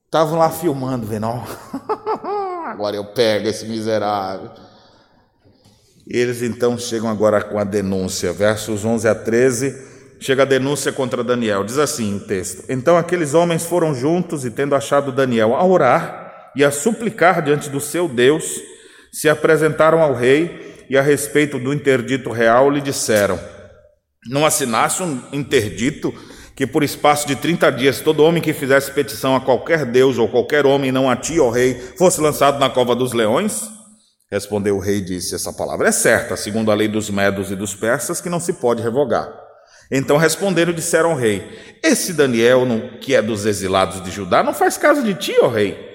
[0.05, 1.25] Estavam lá filmando, vendo.
[2.67, 4.51] Agora eu pego esse miserável.
[6.07, 9.93] Eles então chegam agora com a denúncia, versos 11 a 13.
[10.19, 11.63] Chega a denúncia contra Daniel.
[11.63, 16.51] Diz assim o texto: Então aqueles homens foram juntos e, tendo achado Daniel a orar
[16.55, 18.61] e a suplicar diante do seu Deus,
[19.11, 23.39] se apresentaram ao rei e, a respeito do interdito real, lhe disseram:
[24.27, 26.13] Não assinasse um interdito
[26.55, 30.27] que, por espaço de 30 dias, todo homem que fizesse petição a qualquer Deus ou
[30.27, 33.63] qualquer homem, não a ti, ó rei, fosse lançado na cova dos leões?
[34.31, 37.55] Respondeu o rei e disse: Essa palavra é certa, segundo a lei dos medos e
[37.55, 39.31] dos persas, que não se pode revogar.
[39.91, 42.65] Então responderam e disseram ao rei: Esse Daniel,
[42.99, 45.92] que é dos exilados de Judá, não faz caso de ti, ó rei,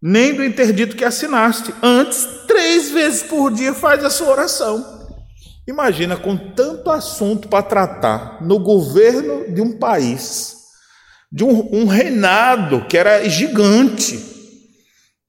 [0.00, 1.74] nem do interdito que assinaste.
[1.82, 4.98] Antes, três vezes por dia faz a sua oração.
[5.66, 10.56] Imagina com tanto assunto para tratar no governo de um país,
[11.30, 14.18] de um, um reinado que era gigante.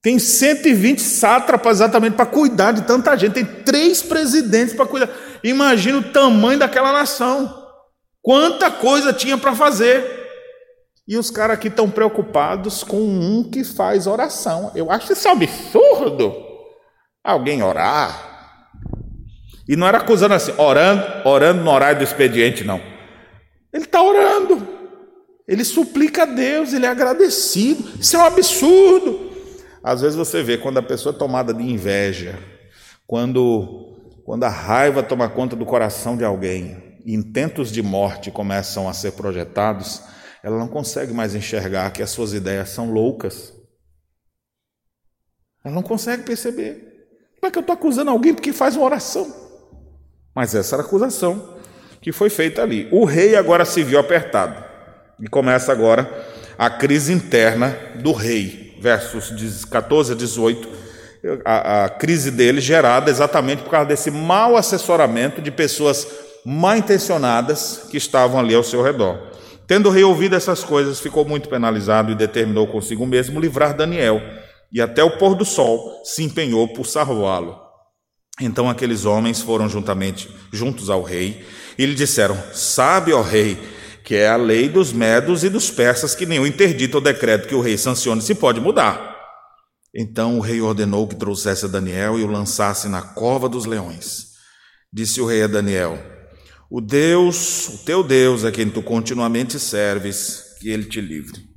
[0.02, 3.34] Tem 120 sátrapas exatamente para cuidar de tanta gente.
[3.34, 5.10] Tem três presidentes para cuidar.
[5.44, 7.54] Imagina o tamanho daquela nação.
[8.22, 10.19] Quanta coisa tinha para fazer.
[11.10, 14.72] E os caras aqui estão preocupados com um que faz oração.
[14.76, 16.36] Eu acho isso absurdo.
[17.24, 18.62] Alguém orar.
[19.68, 22.80] E não era acusando assim, orando, orando no horário do expediente, não.
[23.74, 24.68] Ele está orando.
[25.48, 27.90] Ele suplica a Deus, ele é agradecido.
[28.00, 29.32] Isso é um absurdo.
[29.84, 32.38] Às vezes você vê quando a pessoa é tomada de inveja,
[33.08, 38.94] quando, quando a raiva toma conta do coração de alguém, intentos de morte começam a
[38.94, 40.04] ser projetados,
[40.44, 43.54] ela não consegue mais enxergar que as suas ideias são loucas.
[45.64, 46.90] Ela não consegue perceber.
[47.40, 49.34] Como é que eu estou acusando alguém porque faz uma oração?
[50.34, 51.58] Mas essa era a acusação
[52.02, 52.88] que foi feita ali.
[52.92, 54.64] O rei agora se viu apertado.
[55.20, 56.10] E começa agora
[56.58, 58.78] a crise interna do rei.
[58.82, 60.70] Versos 14 a 18.
[61.44, 66.08] A, a crise dele gerada exatamente por causa desse mau assessoramento de pessoas
[66.46, 69.29] mal intencionadas que estavam ali ao seu redor.
[69.70, 74.20] Tendo reouvido essas coisas, ficou muito penalizado e determinou consigo mesmo livrar Daniel,
[74.74, 77.56] e até o pôr do sol se empenhou por salvá-lo.
[78.42, 81.46] Então aqueles homens foram juntamente juntos ao rei
[81.78, 83.60] e lhe disseram: Sabe, ó rei,
[84.04, 87.54] que é a lei dos medos e dos persas que nenhum interdito ou decreto que
[87.54, 89.20] o rei sancione se pode mudar.
[89.94, 94.30] Então o rei ordenou que trouxesse Daniel e o lançasse na cova dos leões.
[94.92, 96.19] Disse o rei a Daniel:
[96.70, 101.50] o Deus, o teu Deus, a quem tu continuamente serves, que ele te livre.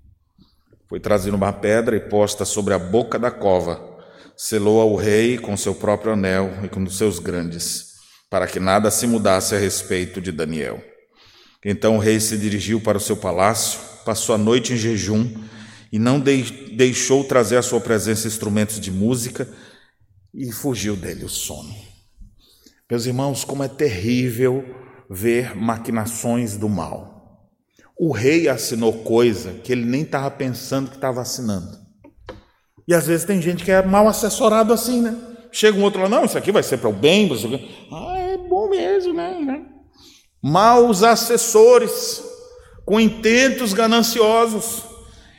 [0.88, 3.98] Foi trazida uma pedra e posta sobre a boca da cova,
[4.37, 7.92] selou ao rei com seu próprio anel e com os seus grandes,
[8.31, 10.83] para que nada se mudasse a respeito de Daniel.
[11.64, 15.31] Então o rei se dirigiu para o seu palácio, passou a noite em jejum
[15.92, 19.46] e não deixou trazer à sua presença instrumentos de música
[20.35, 21.75] e fugiu dele o sono.
[22.90, 24.81] Meus irmãos, como é terrível
[25.12, 27.51] ver maquinações do mal.
[27.98, 31.79] O rei assinou coisa que ele nem estava pensando que estava assinando.
[32.88, 35.14] E às vezes tem gente que é mal assessorado assim, né?
[35.53, 37.87] Chega um outro lá, não, isso aqui vai ser para o bem, aqui.
[37.92, 39.66] Ah, é bom mesmo, né?
[40.42, 42.25] Maus assessores,
[42.87, 44.91] com intentos gananciosos.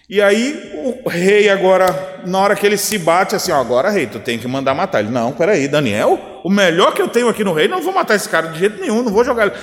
[0.09, 0.71] E aí
[1.05, 4.37] o rei agora, na hora que ele se bate assim, ó, agora rei, tu tem
[4.37, 5.09] que mandar matar ele.
[5.09, 8.27] Não, peraí, Daniel, o melhor que eu tenho aqui no reino, não vou matar esse
[8.27, 9.55] cara de jeito nenhum, não vou jogar ele.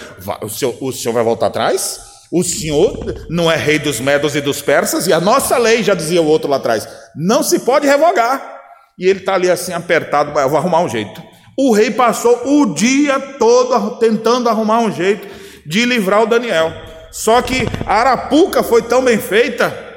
[0.43, 2.01] O senhor, o senhor vai voltar atrás?
[2.33, 5.95] O senhor não é rei dos medos e dos persas, e a nossa lei, já
[5.95, 8.61] dizia o outro lá atrás, não se pode revogar.
[8.99, 11.23] E ele está ali assim apertado, eu vou arrumar um jeito.
[11.59, 15.29] O rei passou o dia todo tentando arrumar um jeito
[15.67, 16.73] de livrar o Daniel.
[17.11, 19.90] Só que a arapuca foi tão bem feita,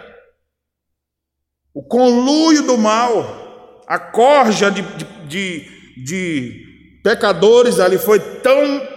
[1.73, 4.81] o conluio do mal, a corja de,
[5.27, 8.87] de, de, pecadores ali foi tão,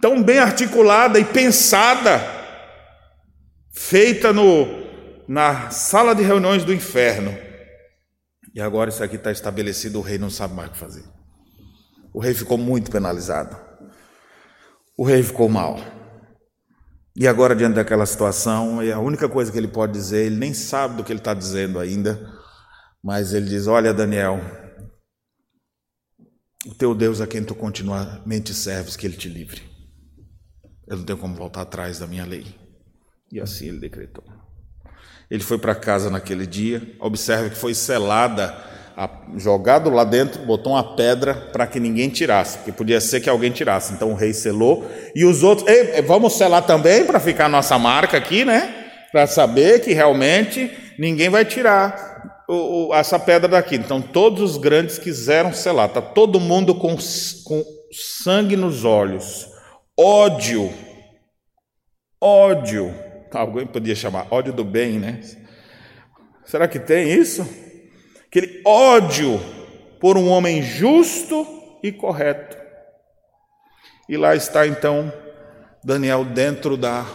[0.00, 2.20] tão bem articulada e pensada,
[3.72, 4.66] feita no,
[5.28, 7.36] na sala de reuniões do inferno.
[8.54, 11.04] E agora isso aqui está estabelecido, o rei não sabe mais o que fazer.
[12.14, 13.56] O rei ficou muito penalizado.
[14.96, 15.80] O rei ficou mal.
[17.16, 20.96] E agora, diante daquela situação, a única coisa que ele pode dizer, ele nem sabe
[20.96, 22.20] do que ele está dizendo ainda,
[23.02, 24.40] mas ele diz: Olha, Daniel,
[26.66, 29.62] o teu Deus a quem tu continuamente serves, que ele te livre.
[30.86, 32.46] Eu não tenho como voltar atrás da minha lei.
[33.30, 34.24] E assim ele decretou.
[35.30, 38.54] Ele foi para casa naquele dia, observe que foi selada,
[39.36, 43.50] jogado lá dentro, botou uma pedra para que ninguém tirasse, porque podia ser que alguém
[43.50, 43.92] tirasse.
[43.92, 45.68] Então o rei selou e os outros,
[46.06, 48.72] vamos selar também para ficar nossa marca aqui, né?
[49.10, 52.14] Para saber que realmente ninguém vai tirar
[52.48, 53.76] o, o, essa pedra daqui.
[53.76, 55.88] Então, todos os grandes quiseram selar.
[55.88, 56.96] Está todo mundo com,
[57.44, 59.48] com sangue nos olhos.
[59.98, 60.72] Ódio.
[62.20, 62.94] Ódio.
[63.32, 65.20] Alguém podia chamar ódio do bem, né?
[66.44, 67.46] Será que tem isso?
[68.34, 69.40] Aquele ódio
[70.00, 71.46] por um homem justo
[71.80, 72.56] e correto.
[74.08, 75.12] E lá está então
[75.84, 77.06] Daniel dentro da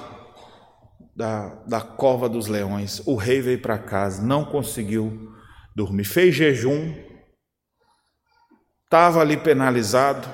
[1.13, 3.05] da, da cova dos leões.
[3.05, 5.33] O rei veio para casa, não conseguiu
[5.75, 6.95] dormir, fez jejum,
[8.85, 10.25] estava ali penalizado.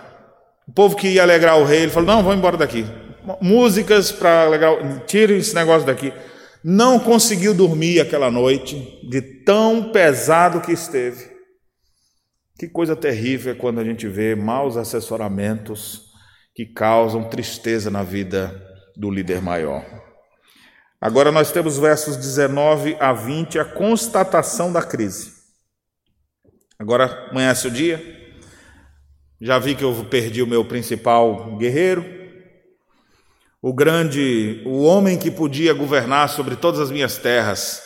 [0.68, 2.86] O povo que ia alegrar o rei, ele falou: Não, vamos embora daqui.
[3.42, 6.14] músicas para legal, tirem esse negócio daqui.
[6.68, 11.30] Não conseguiu dormir aquela noite, de tão pesado que esteve.
[12.58, 16.06] Que coisa terrível é quando a gente vê maus assessoramentos
[16.56, 18.60] que causam tristeza na vida
[18.98, 19.86] do líder maior.
[21.00, 25.34] Agora nós temos versos 19 a 20, a constatação da crise.
[26.80, 28.02] Agora amanhece o dia.
[29.40, 32.25] Já vi que eu perdi o meu principal guerreiro,
[33.66, 37.82] o grande, o homem que podia governar sobre todas as minhas terras.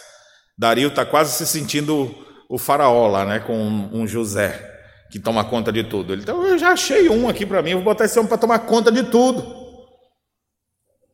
[0.58, 2.14] Dario está quase se sentindo
[2.50, 4.68] o faraó lá, né, com um José
[5.10, 6.14] que toma conta de tudo.
[6.14, 8.92] Então eu já achei um aqui para mim, vou botar esse homem para tomar conta
[8.92, 9.42] de tudo.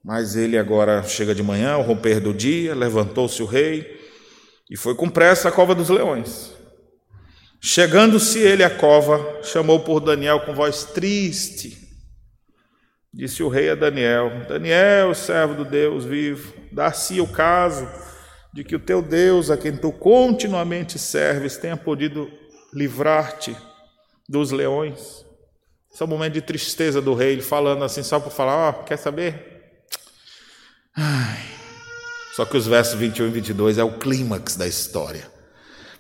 [0.04, 3.86] Mas ele agora chega de manhã, ao romper do dia, levantou-se o rei
[4.68, 6.52] e foi com pressa à cova dos leões.
[7.62, 11.85] Chegando-se ele à cova, chamou por Daniel com voz triste
[13.16, 17.88] Disse o rei a Daniel: Daniel, servo do Deus vivo, dá-se o caso
[18.54, 22.30] de que o teu Deus, a quem tu continuamente serves, tenha podido
[22.74, 23.56] livrar-te
[24.28, 25.26] dos leões.
[25.94, 28.70] Esse é um momento de tristeza do rei, ele falando assim, só para falar: Ó,
[28.70, 29.86] oh, quer saber?
[30.94, 31.40] Ai.
[32.36, 35.26] Só que os versos 21 e 22 é o clímax da história.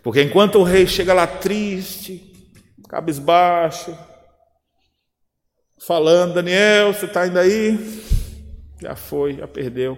[0.03, 2.33] Porque enquanto o rei chega lá triste,
[2.89, 3.97] cabisbaixo,
[5.85, 8.03] falando: Daniel, você está indo aí?
[8.81, 9.97] Já foi, já perdeu.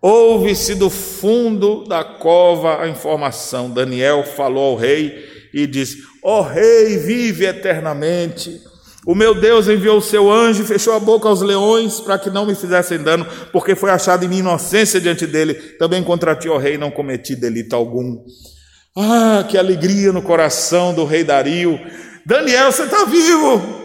[0.00, 3.70] Ouve-se do fundo da cova a informação.
[3.70, 5.14] Daniel falou ao rei
[5.52, 8.60] e disse: Ó oh, rei, vive eternamente.
[9.06, 12.44] O meu Deus enviou o seu anjo fechou a boca aos leões para que não
[12.44, 15.54] me fizessem dano, porque foi achado em minha inocência diante dele.
[15.54, 18.22] Também contra ti, ó rei, não cometi delito algum.
[18.96, 21.80] Ah, que alegria no coração do rei Dario.
[22.26, 23.79] Daniel, você está vivo.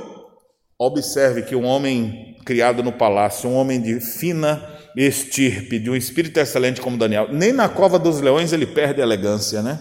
[0.77, 4.61] Observe que um homem criado no palácio, um homem de fina
[4.95, 9.03] estirpe, de um espírito excelente como Daniel, nem na cova dos leões ele perde a
[9.03, 9.79] elegância, né?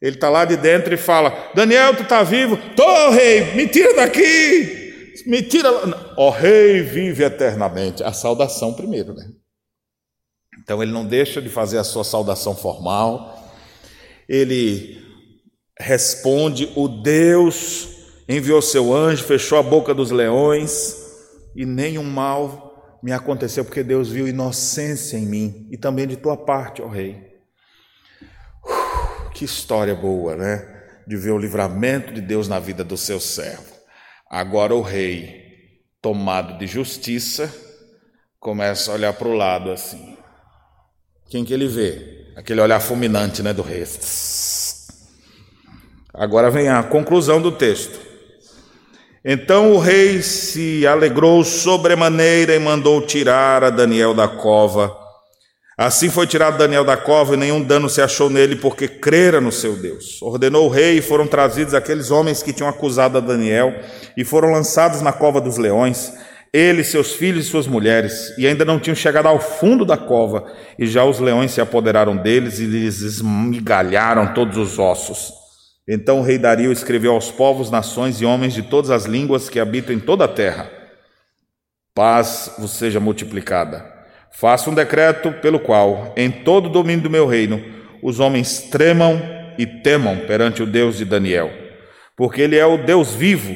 [0.00, 2.56] Ele está lá de dentro e fala: Daniel, tu está vivo?
[2.74, 5.70] Tô, rei, me tira daqui, me tira.
[6.16, 8.02] Ó oh, rei, vive eternamente.
[8.02, 9.28] A saudação primeiro, né?
[10.62, 13.46] Então ele não deixa de fazer a sua saudação formal,
[14.28, 15.04] ele
[15.78, 17.99] responde: O Deus
[18.36, 20.96] enviou seu anjo, fechou a boca dos leões,
[21.54, 26.36] e nenhum mal me aconteceu, porque Deus viu inocência em mim e também de tua
[26.36, 27.16] parte, ó Rei.
[28.64, 30.80] Uh, que história boa, né?
[31.06, 33.70] De ver o livramento de Deus na vida do seu servo.
[34.30, 37.52] Agora o rei, tomado de justiça,
[38.38, 40.16] começa a olhar para o lado assim.
[41.28, 42.32] Quem que ele vê?
[42.36, 43.84] Aquele olhar fulminante, né, do rei.
[46.14, 48.09] Agora vem a conclusão do texto.
[49.24, 54.96] Então o rei se alegrou sobremaneira e mandou tirar a Daniel da cova.
[55.76, 59.52] Assim foi tirado Daniel da cova e nenhum dano se achou nele, porque crera no
[59.52, 60.20] seu Deus.
[60.22, 63.74] Ordenou o rei e foram trazidos aqueles homens que tinham acusado a Daniel
[64.16, 66.12] e foram lançados na cova dos leões,
[66.52, 70.52] ele, seus filhos e suas mulheres, e ainda não tinham chegado ao fundo da cova,
[70.78, 75.39] e já os leões se apoderaram deles e lhes esmigalharam todos os ossos.
[75.92, 79.58] Então o rei Dario escreveu aos povos, nações e homens de todas as línguas que
[79.58, 80.70] habitam em toda a terra:
[81.92, 83.84] Paz vos seja multiplicada.
[84.30, 87.60] Faça um decreto pelo qual, em todo o domínio do meu reino,
[88.04, 89.20] os homens tremam
[89.58, 91.50] e temam perante o Deus de Daniel,
[92.16, 93.52] porque ele é o Deus vivo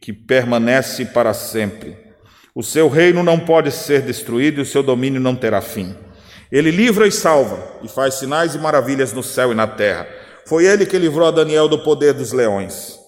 [0.00, 1.98] que permanece para sempre.
[2.54, 5.94] O seu reino não pode ser destruído e o seu domínio não terá fim.
[6.50, 10.66] Ele livra e salva, e faz sinais e maravilhas no céu e na terra foi
[10.66, 12.98] ele que livrou a Daniel do poder dos leões.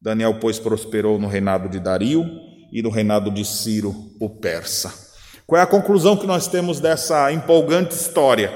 [0.00, 2.24] Daniel, pois, prosperou no reinado de Dario
[2.72, 4.92] e no reinado de Ciro, o persa.
[5.46, 8.50] Qual é a conclusão que nós temos dessa empolgante história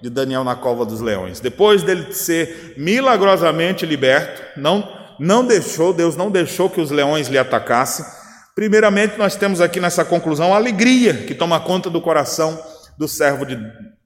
[0.00, 1.40] de Daniel na cova dos leões?
[1.40, 7.36] Depois dele ser milagrosamente liberto, não, não deixou, Deus não deixou que os leões lhe
[7.36, 8.06] atacassem.
[8.54, 12.58] Primeiramente, nós temos aqui nessa conclusão a alegria que toma conta do coração
[12.96, 13.58] do servo de,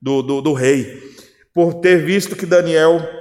[0.03, 0.99] do, do, do rei,
[1.55, 3.20] por ter visto que Daniel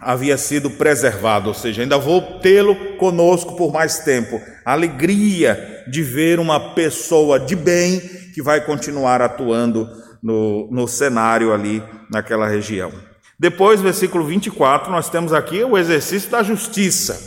[0.00, 4.40] havia sido preservado, ou seja, ainda vou tê-lo conosco por mais tempo.
[4.64, 8.00] A alegria de ver uma pessoa de bem
[8.34, 9.88] que vai continuar atuando
[10.22, 12.90] no, no cenário ali naquela região.
[13.38, 17.18] Depois, versículo 24, nós temos aqui o exercício da justiça.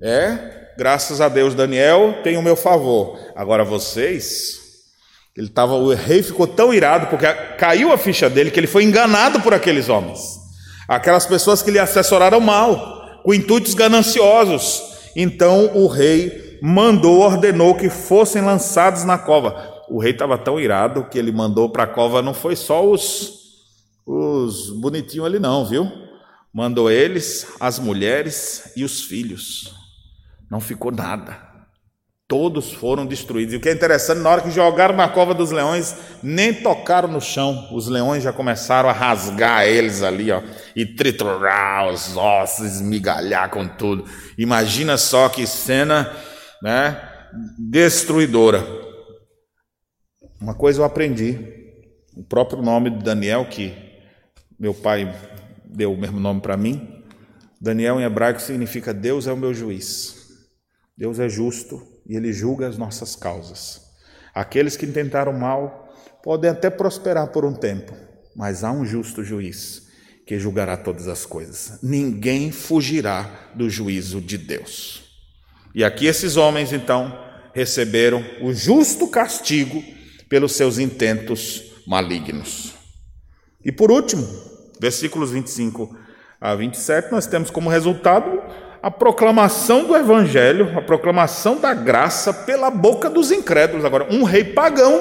[0.00, 3.18] É, graças a Deus, Daniel tem o meu favor.
[3.36, 4.60] Agora vocês,
[5.36, 7.26] ele estava, o rei ficou tão irado porque
[7.58, 10.41] caiu a ficha dele que ele foi enganado por aqueles homens
[10.88, 14.82] aquelas pessoas que lhe assessoraram mal, com intuitos gananciosos.
[15.14, 19.82] Então o rei mandou, ordenou que fossem lançados na cova.
[19.88, 23.32] o rei estava tão irado que ele mandou para a cova, não foi só os,
[24.06, 25.90] os bonitinhos ali, não, viu?
[26.52, 29.74] Mandou eles, as mulheres e os filhos.
[30.50, 31.51] Não ficou nada.
[32.28, 33.52] Todos foram destruídos.
[33.52, 37.08] E o que é interessante, na hora que jogaram na cova dos leões, nem tocaram
[37.08, 37.68] no chão.
[37.72, 40.42] Os leões já começaram a rasgar eles ali, ó,
[40.74, 44.04] e triturar os ossos, esmigalhar com tudo.
[44.38, 46.10] Imagina só que cena,
[46.62, 47.02] né,
[47.58, 48.66] destruidora.
[50.40, 51.38] Uma coisa eu aprendi.
[52.16, 53.74] O próprio nome de Daniel, que
[54.58, 55.14] meu pai
[55.64, 57.02] deu o mesmo nome para mim.
[57.60, 60.16] Daniel em hebraico significa Deus é o meu juiz.
[60.96, 63.80] Deus é justo e ele julga as nossas causas.
[64.34, 65.92] Aqueles que tentaram mal
[66.22, 67.92] podem até prosperar por um tempo,
[68.34, 69.88] mas há um justo juiz
[70.26, 71.78] que julgará todas as coisas.
[71.82, 75.02] Ninguém fugirá do juízo de Deus.
[75.74, 77.18] E aqui esses homens então
[77.54, 79.82] receberam o justo castigo
[80.28, 82.72] pelos seus intentos malignos.
[83.64, 84.26] E por último,
[84.80, 85.96] versículos 25
[86.40, 88.42] a 27, nós temos como resultado
[88.82, 93.84] a proclamação do evangelho, a proclamação da graça pela boca dos incrédulos.
[93.84, 95.00] Agora, um rei pagão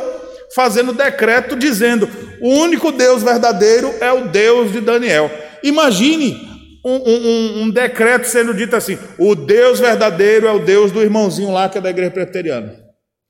[0.53, 2.07] fazendo decreto dizendo:
[2.39, 5.31] o único Deus verdadeiro é o Deus de Daniel.
[5.63, 6.37] Imagine
[6.85, 11.51] um, um, um, decreto sendo dito assim: o Deus verdadeiro é o Deus do irmãozinho
[11.51, 12.75] lá que é da igreja preteriana.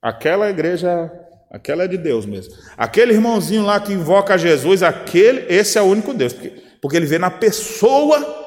[0.02, 1.10] Aquela igreja,
[1.50, 2.52] aquela é de Deus mesmo.
[2.76, 7.06] Aquele irmãozinho lá que invoca Jesus, aquele, esse é o único Deus, porque, porque ele
[7.06, 8.41] vê na pessoa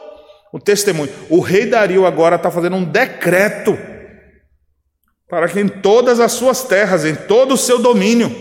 [0.55, 1.11] o testemunho.
[1.29, 3.77] O rei Dario agora está fazendo um decreto
[5.27, 8.33] para que em todas as suas terras, em todo o seu domínio,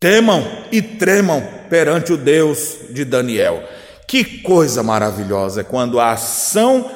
[0.00, 1.40] temam e tremam
[1.70, 3.62] perante o Deus de Daniel.
[4.08, 6.90] Que coisa maravilhosa é quando a ação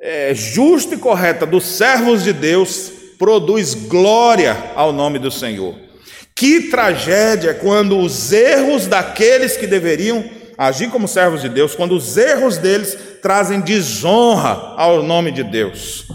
[0.00, 5.74] é, justa e correta dos servos de Deus produz glória ao nome do Senhor.
[6.36, 10.24] Que tragédia é quando os erros daqueles que deveriam
[10.56, 16.08] agir como servos de Deus, quando os erros deles trazem desonra ao nome de Deus.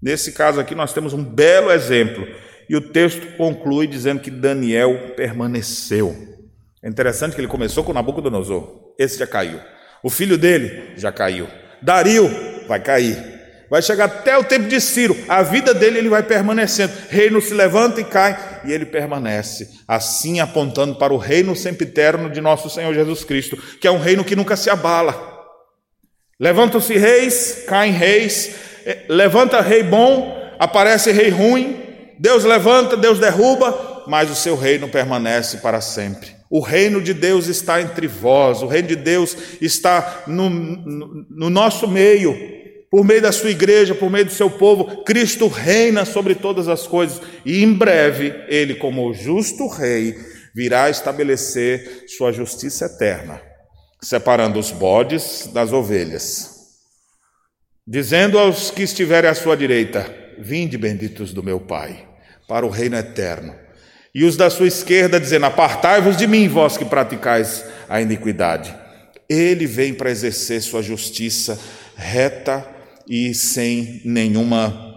[0.00, 2.26] Nesse caso aqui, nós temos um belo exemplo.
[2.68, 6.14] E o texto conclui dizendo que Daniel permaneceu.
[6.82, 8.92] É interessante que ele começou com Nabucodonosor.
[8.98, 9.58] Esse já caiu.
[10.02, 11.48] O filho dele já caiu.
[11.80, 12.30] Dario
[12.68, 13.16] vai cair.
[13.70, 15.16] Vai chegar até o tempo de Ciro.
[15.28, 16.92] A vida dele ele vai permanecendo.
[17.08, 19.70] Reino se levanta e cai e ele permanece.
[19.88, 24.24] Assim apontando para o reino sempiterno de nosso Senhor Jesus Cristo, que é um reino
[24.24, 25.31] que nunca se abala.
[26.42, 28.50] Levantam-se reis, caem reis,
[28.84, 31.80] eh, levanta rei bom, aparece rei ruim,
[32.18, 36.30] Deus levanta, Deus derruba, mas o seu reino permanece para sempre.
[36.50, 41.48] O reino de Deus está entre vós, o reino de Deus está no, no, no
[41.48, 42.36] nosso meio,
[42.90, 45.04] por meio da sua igreja, por meio do seu povo.
[45.04, 47.20] Cristo reina sobre todas as coisas.
[47.46, 50.16] E em breve, ele, como o justo rei,
[50.52, 53.51] virá estabelecer sua justiça eterna
[54.02, 56.50] separando os bodes das ovelhas,
[57.86, 62.08] dizendo aos que estiverem à sua direita: Vinde, benditos do meu Pai,
[62.48, 63.54] para o reino eterno.
[64.14, 68.74] E os da sua esquerda, dizendo: Apartai-vos de mim, vós que praticais a iniquidade.
[69.28, 71.58] Ele vem para exercer sua justiça
[71.96, 72.66] reta
[73.08, 74.92] e sem nenhuma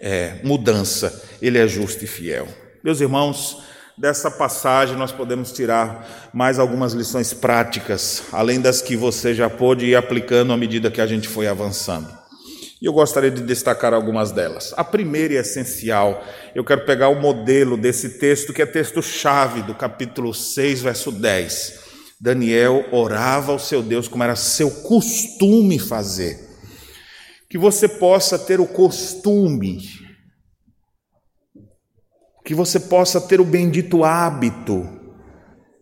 [0.00, 1.22] é, mudança.
[1.42, 2.46] Ele é justo e fiel.
[2.82, 3.62] Meus irmãos,
[3.96, 9.86] Dessa passagem nós podemos tirar mais algumas lições práticas, além das que você já pôde
[9.86, 12.08] ir aplicando à medida que a gente foi avançando.
[12.82, 14.74] E eu gostaria de destacar algumas delas.
[14.76, 16.24] A primeira e essencial,
[16.56, 21.84] eu quero pegar o modelo desse texto, que é texto-chave do capítulo 6, verso 10.
[22.20, 26.40] Daniel orava ao seu Deus como era seu costume fazer.
[27.48, 30.03] Que você possa ter o costume
[32.44, 34.86] que você possa ter o bendito hábito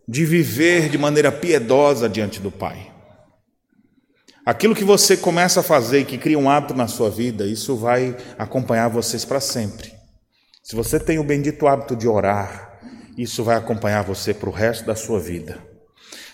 [0.07, 2.91] de viver de maneira piedosa diante do Pai.
[4.45, 7.75] Aquilo que você começa a fazer e que cria um hábito na sua vida, isso
[7.75, 9.93] vai acompanhar vocês para sempre.
[10.61, 12.79] Se você tem o bendito hábito de orar,
[13.17, 15.72] isso vai acompanhar você para o resto da sua vida.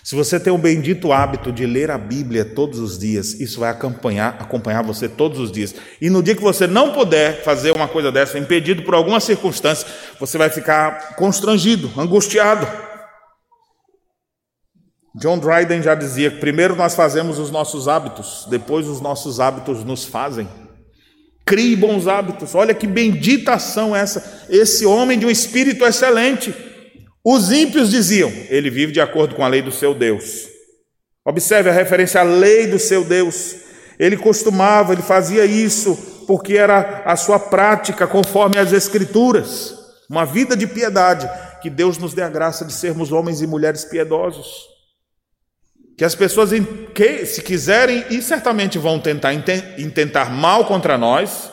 [0.02, 3.70] Se você tem o bendito hábito de ler a Bíblia todos os dias, isso vai
[3.70, 5.74] acompanhar, acompanhar você todos os dias.
[6.00, 9.86] E no dia que você não puder fazer uma coisa dessa, impedido por alguma circunstância,
[10.18, 12.66] você vai ficar constrangido, angustiado.
[15.14, 19.84] John Dryden já dizia que primeiro nós fazemos os nossos hábitos, depois os nossos hábitos
[19.84, 20.48] nos fazem.
[21.44, 22.54] Crie bons hábitos.
[22.54, 24.46] Olha que bendita ação essa.
[24.48, 26.54] Esse homem de um espírito excelente
[27.24, 30.48] os ímpios diziam: ele vive de acordo com a lei do seu Deus.
[31.24, 33.56] Observe a referência à lei do seu Deus.
[33.98, 39.74] Ele costumava, ele fazia isso porque era a sua prática conforme as Escrituras.
[40.08, 41.28] uma vida de piedade,
[41.60, 44.64] que Deus nos dê a graça de sermos homens e mulheres piedosos.
[45.96, 46.50] Que as pessoas,
[46.94, 49.32] que, se quiserem, e certamente vão tentar
[49.78, 51.50] intentar mal contra nós,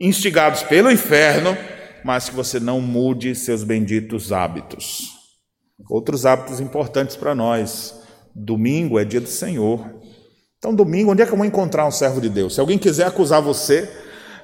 [0.00, 1.56] instigados pelo inferno,
[2.04, 5.10] mas que você não mude seus benditos hábitos.
[5.88, 8.00] Outros hábitos importantes para nós.
[8.34, 9.84] Domingo é dia do Senhor.
[10.58, 12.54] Então, domingo, onde é que eu vou encontrar um servo de Deus?
[12.54, 13.90] Se alguém quiser acusar você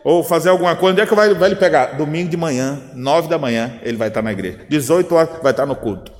[0.05, 1.97] ou fazer alguma coisa, onde é que vai, vai lhe pegar?
[1.97, 4.67] Domingo de manhã, nove da manhã, ele vai estar na igreja.
[4.69, 6.13] 18 horas, vai estar no culto.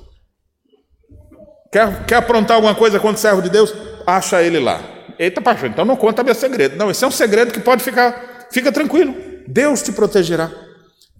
[1.71, 3.73] Quer, quer aprontar alguma coisa contra o servo de Deus?
[4.07, 4.81] Acha ele lá.
[5.19, 6.77] Eita, pastor, então não conta meu segredo.
[6.77, 9.13] Não, esse é um segredo que pode ficar, fica tranquilo.
[9.47, 10.49] Deus te protegerá.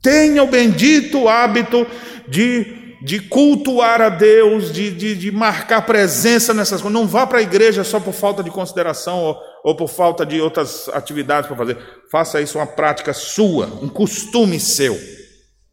[0.01, 1.85] Tenha o bendito hábito
[2.27, 6.99] de, de cultuar a Deus, de, de, de marcar presença nessas coisas.
[6.99, 10.39] Não vá para a igreja só por falta de consideração ou, ou por falta de
[10.39, 11.77] outras atividades para fazer.
[12.11, 14.99] Faça isso uma prática sua, um costume seu.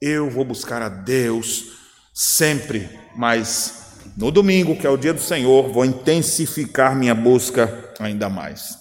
[0.01, 1.77] Eu vou buscar a Deus
[2.12, 8.29] sempre, mas no domingo, que é o dia do Senhor, vou intensificar minha busca ainda
[8.29, 8.77] mais.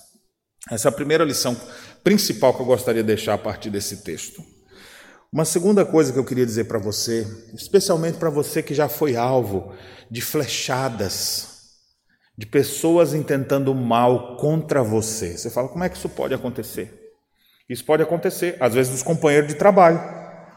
[0.72, 1.56] Essa é a primeira lição
[2.04, 4.55] principal que eu gostaria de deixar a partir desse texto.
[5.36, 9.18] Uma segunda coisa que eu queria dizer para você, especialmente para você que já foi
[9.18, 9.74] alvo
[10.10, 11.48] de flechadas,
[12.38, 15.38] de pessoas intentando mal contra você.
[15.38, 17.12] Você fala, como é que isso pode acontecer?
[17.68, 20.02] Isso pode acontecer, às vezes, dos companheiros de trabalho.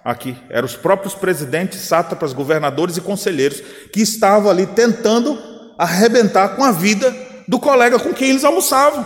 [0.05, 3.61] Aqui, eram os próprios presidentes, sátrapas, governadores e conselheiros
[3.93, 5.37] que estavam ali tentando
[5.76, 7.12] arrebentar com a vida
[7.49, 9.05] do colega com quem eles almoçavam.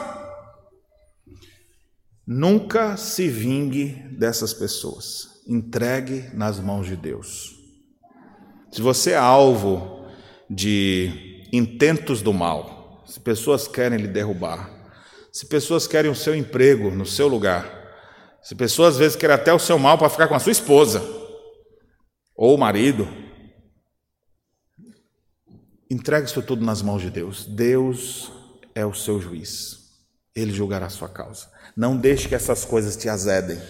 [2.27, 7.57] Nunca se vingue dessas pessoas entregue nas mãos de Deus.
[8.71, 10.07] Se você é alvo
[10.49, 14.71] de intentos do mal, se pessoas querem lhe derrubar,
[15.33, 17.83] se pessoas querem o seu emprego no seu lugar,
[18.43, 21.03] se pessoas às vezes querem até o seu mal para ficar com a sua esposa
[22.37, 23.07] ou o marido,
[25.91, 27.45] entregue isso tudo nas mãos de Deus.
[27.45, 28.33] Deus
[28.75, 29.83] é o seu juiz.
[30.35, 31.51] Ele julgará a sua causa.
[31.77, 33.61] Não deixe que essas coisas te azedem.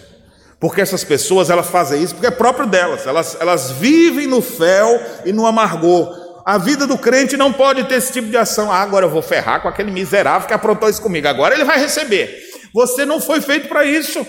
[0.63, 3.05] Porque essas pessoas elas fazem isso porque é próprio delas.
[3.05, 6.41] Elas, elas vivem no fel e no amargor.
[6.45, 8.71] A vida do crente não pode ter esse tipo de ação.
[8.71, 11.27] Ah, agora eu vou ferrar com aquele miserável que aprontou isso comigo.
[11.27, 12.33] Agora ele vai receber.
[12.73, 14.25] Você não foi feito para isso.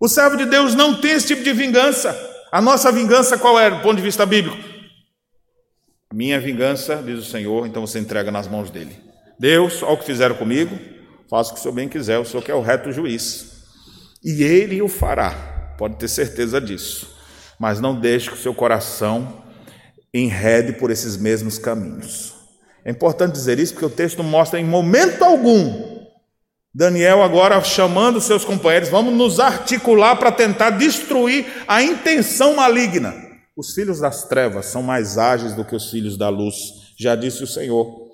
[0.00, 2.12] O servo de Deus não tem esse tipo de vingança.
[2.50, 4.58] A nossa vingança qual é, do ponto de vista bíblico?
[6.12, 8.98] Minha vingança, diz o Senhor, então você entrega nas mãos dele.
[9.38, 10.76] Deus, ao que fizeram comigo,
[11.30, 13.62] faça o que o Senhor bem quiser, o Senhor que é o reto juiz.
[14.24, 17.16] E ele o fará pode ter certeza disso.
[17.58, 19.42] Mas não deixe que o seu coração
[20.12, 22.34] enrede por esses mesmos caminhos.
[22.84, 25.98] É importante dizer isso porque o texto mostra em momento algum
[26.74, 33.14] Daniel agora chamando seus companheiros, vamos nos articular para tentar destruir a intenção maligna.
[33.56, 36.54] Os filhos das trevas são mais ágeis do que os filhos da luz,
[36.96, 38.08] já disse o Senhor.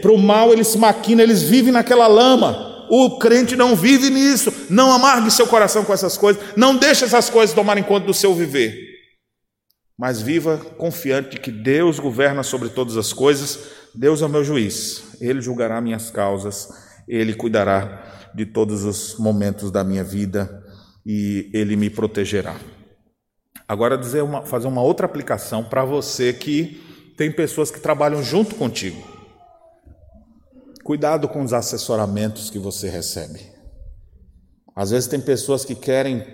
[0.00, 2.69] Para o mal eles se maquinam, eles vivem naquela lama.
[2.90, 4.52] O crente não vive nisso.
[4.68, 6.42] Não amargue seu coração com essas coisas.
[6.56, 8.76] Não deixe essas coisas tomarem conta do seu viver.
[9.96, 13.58] Mas viva confiante de que Deus governa sobre todas as coisas.
[13.94, 15.04] Deus é o meu juiz.
[15.20, 16.68] Ele julgará minhas causas.
[17.06, 20.64] Ele cuidará de todos os momentos da minha vida
[21.06, 22.56] e ele me protegerá.
[23.68, 28.54] Agora dizer uma, fazer uma outra aplicação para você que tem pessoas que trabalham junto
[28.54, 29.00] contigo.
[30.90, 33.46] Cuidado com os assessoramentos que você recebe.
[34.74, 36.26] Às vezes tem pessoas que querem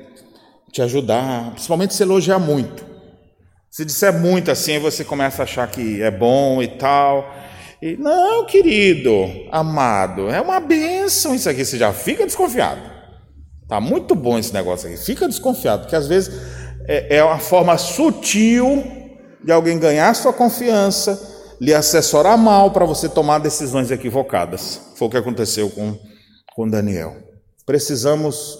[0.72, 2.82] te ajudar, principalmente se elogiar muito.
[3.70, 7.30] Se disser muito assim, você começa a achar que é bom e tal.
[7.82, 9.12] E, não, querido,
[9.52, 11.62] amado, é uma benção isso aqui.
[11.62, 12.80] Você já fica desconfiado.
[13.68, 14.96] Tá muito bom esse negócio aqui.
[14.96, 16.34] Fica desconfiado, porque às vezes
[16.88, 18.82] é, é uma forma sutil
[19.44, 24.80] de alguém ganhar sua confiança lhe assessorar mal para você tomar decisões equivocadas.
[24.96, 25.98] Foi o que aconteceu com,
[26.54, 27.16] com Daniel.
[27.64, 28.59] Precisamos,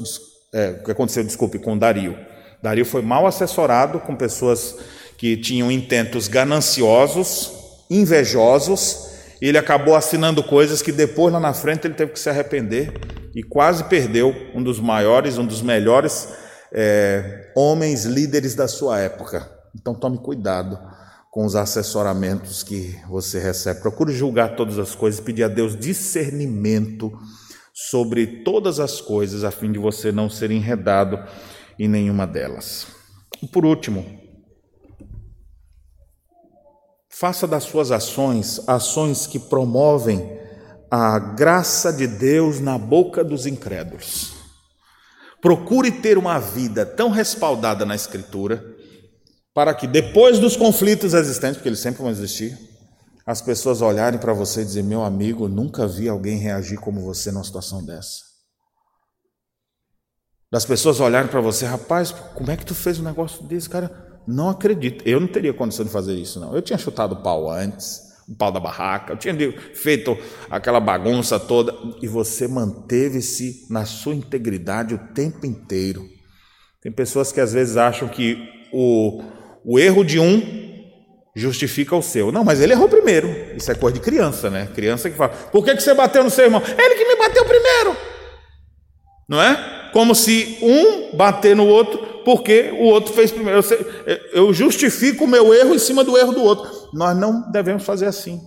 [0.53, 2.17] é, o que aconteceu, desculpe, com Dario.
[2.63, 4.77] Dario foi mal assessorado com pessoas
[5.19, 7.53] que tinham intentos gananciosos,
[7.91, 12.29] invejosos, e ele acabou assinando coisas que depois, lá na frente, ele teve que se
[12.29, 12.93] arrepender
[13.35, 16.29] e quase perdeu um dos maiores, um dos melhores
[16.73, 19.51] é, homens líderes da sua época.
[19.75, 20.79] Então tome cuidado
[21.37, 23.83] com os assessoramentos que você recebe.
[23.83, 27.13] Procure julgar todas as coisas, pedir a Deus discernimento
[27.75, 31.23] sobre todas as coisas, a fim de você não ser enredado
[31.79, 32.87] em nenhuma delas.
[33.43, 34.07] E por último,
[37.11, 40.41] faça das suas ações ações que promovem
[40.91, 44.33] a graça de Deus na boca dos incrédulos.
[45.43, 48.76] Procure ter uma vida tão respaldada na Escritura
[49.57, 52.59] para que depois dos conflitos existentes, porque eles sempre vão existir,
[53.25, 57.33] as pessoas olharem para você e dizer: Meu amigo, nunca vi alguém reagir como você
[57.33, 58.19] numa situação dessa.
[60.53, 64.21] Das pessoas olharem para você, rapaz, como é que tu fez um negócio desse, cara?
[64.29, 65.03] Não acredito.
[65.09, 66.55] Eu não teria condição de fazer isso, não.
[66.55, 69.35] Eu tinha chutado o pau antes, o pau da barraca, eu tinha
[69.75, 70.19] feito
[70.51, 76.07] aquela bagunça toda, e você manteve-se na sua integridade o tempo inteiro.
[76.83, 78.37] Tem pessoas que às vezes acham que
[78.73, 79.23] o,
[79.67, 80.65] o erro de um
[81.35, 82.31] justifica o seu.
[82.31, 83.29] Não, mas ele errou primeiro.
[83.57, 84.69] Isso é coisa de criança, né?
[84.73, 86.63] Criança que fala: por que, que você bateu no seu irmão?
[86.65, 87.97] Ele que me bateu primeiro.
[89.29, 89.91] Não é?
[89.93, 93.61] Como se um bater no outro porque o outro fez primeiro.
[94.33, 96.71] Eu justifico o meu erro em cima do erro do outro.
[96.93, 98.41] Nós não devemos fazer assim.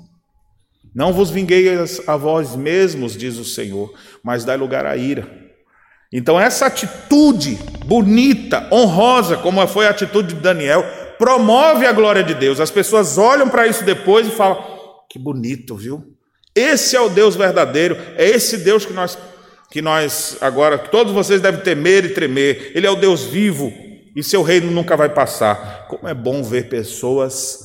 [0.95, 3.93] Não vos vingueis a vós mesmos, diz o Senhor,
[4.23, 5.29] mas dai lugar à ira.
[6.11, 10.83] Então, essa atitude bonita, honrosa, como foi a atitude de Daniel,
[11.19, 12.61] promove a glória de Deus.
[12.61, 14.57] As pessoas olham para isso depois e falam:
[15.09, 16.15] que bonito, viu?
[16.55, 19.17] Esse é o Deus verdadeiro, é esse Deus que nós,
[19.69, 22.71] que nós agora, todos vocês devem temer e tremer.
[22.73, 23.71] Ele é o Deus vivo
[24.15, 25.87] e seu reino nunca vai passar.
[25.87, 27.59] Como é bom ver pessoas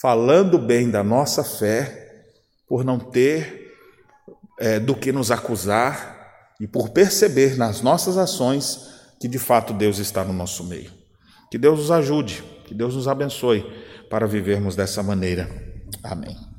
[0.00, 2.24] falando bem da nossa fé
[2.66, 3.72] por não ter
[4.58, 9.98] é, do que nos acusar e por perceber nas nossas ações que de fato Deus
[9.98, 10.90] está no nosso meio.
[11.50, 13.64] Que Deus nos ajude que Deus nos abençoe
[14.08, 15.48] para vivermos dessa maneira.
[16.02, 16.53] Amém.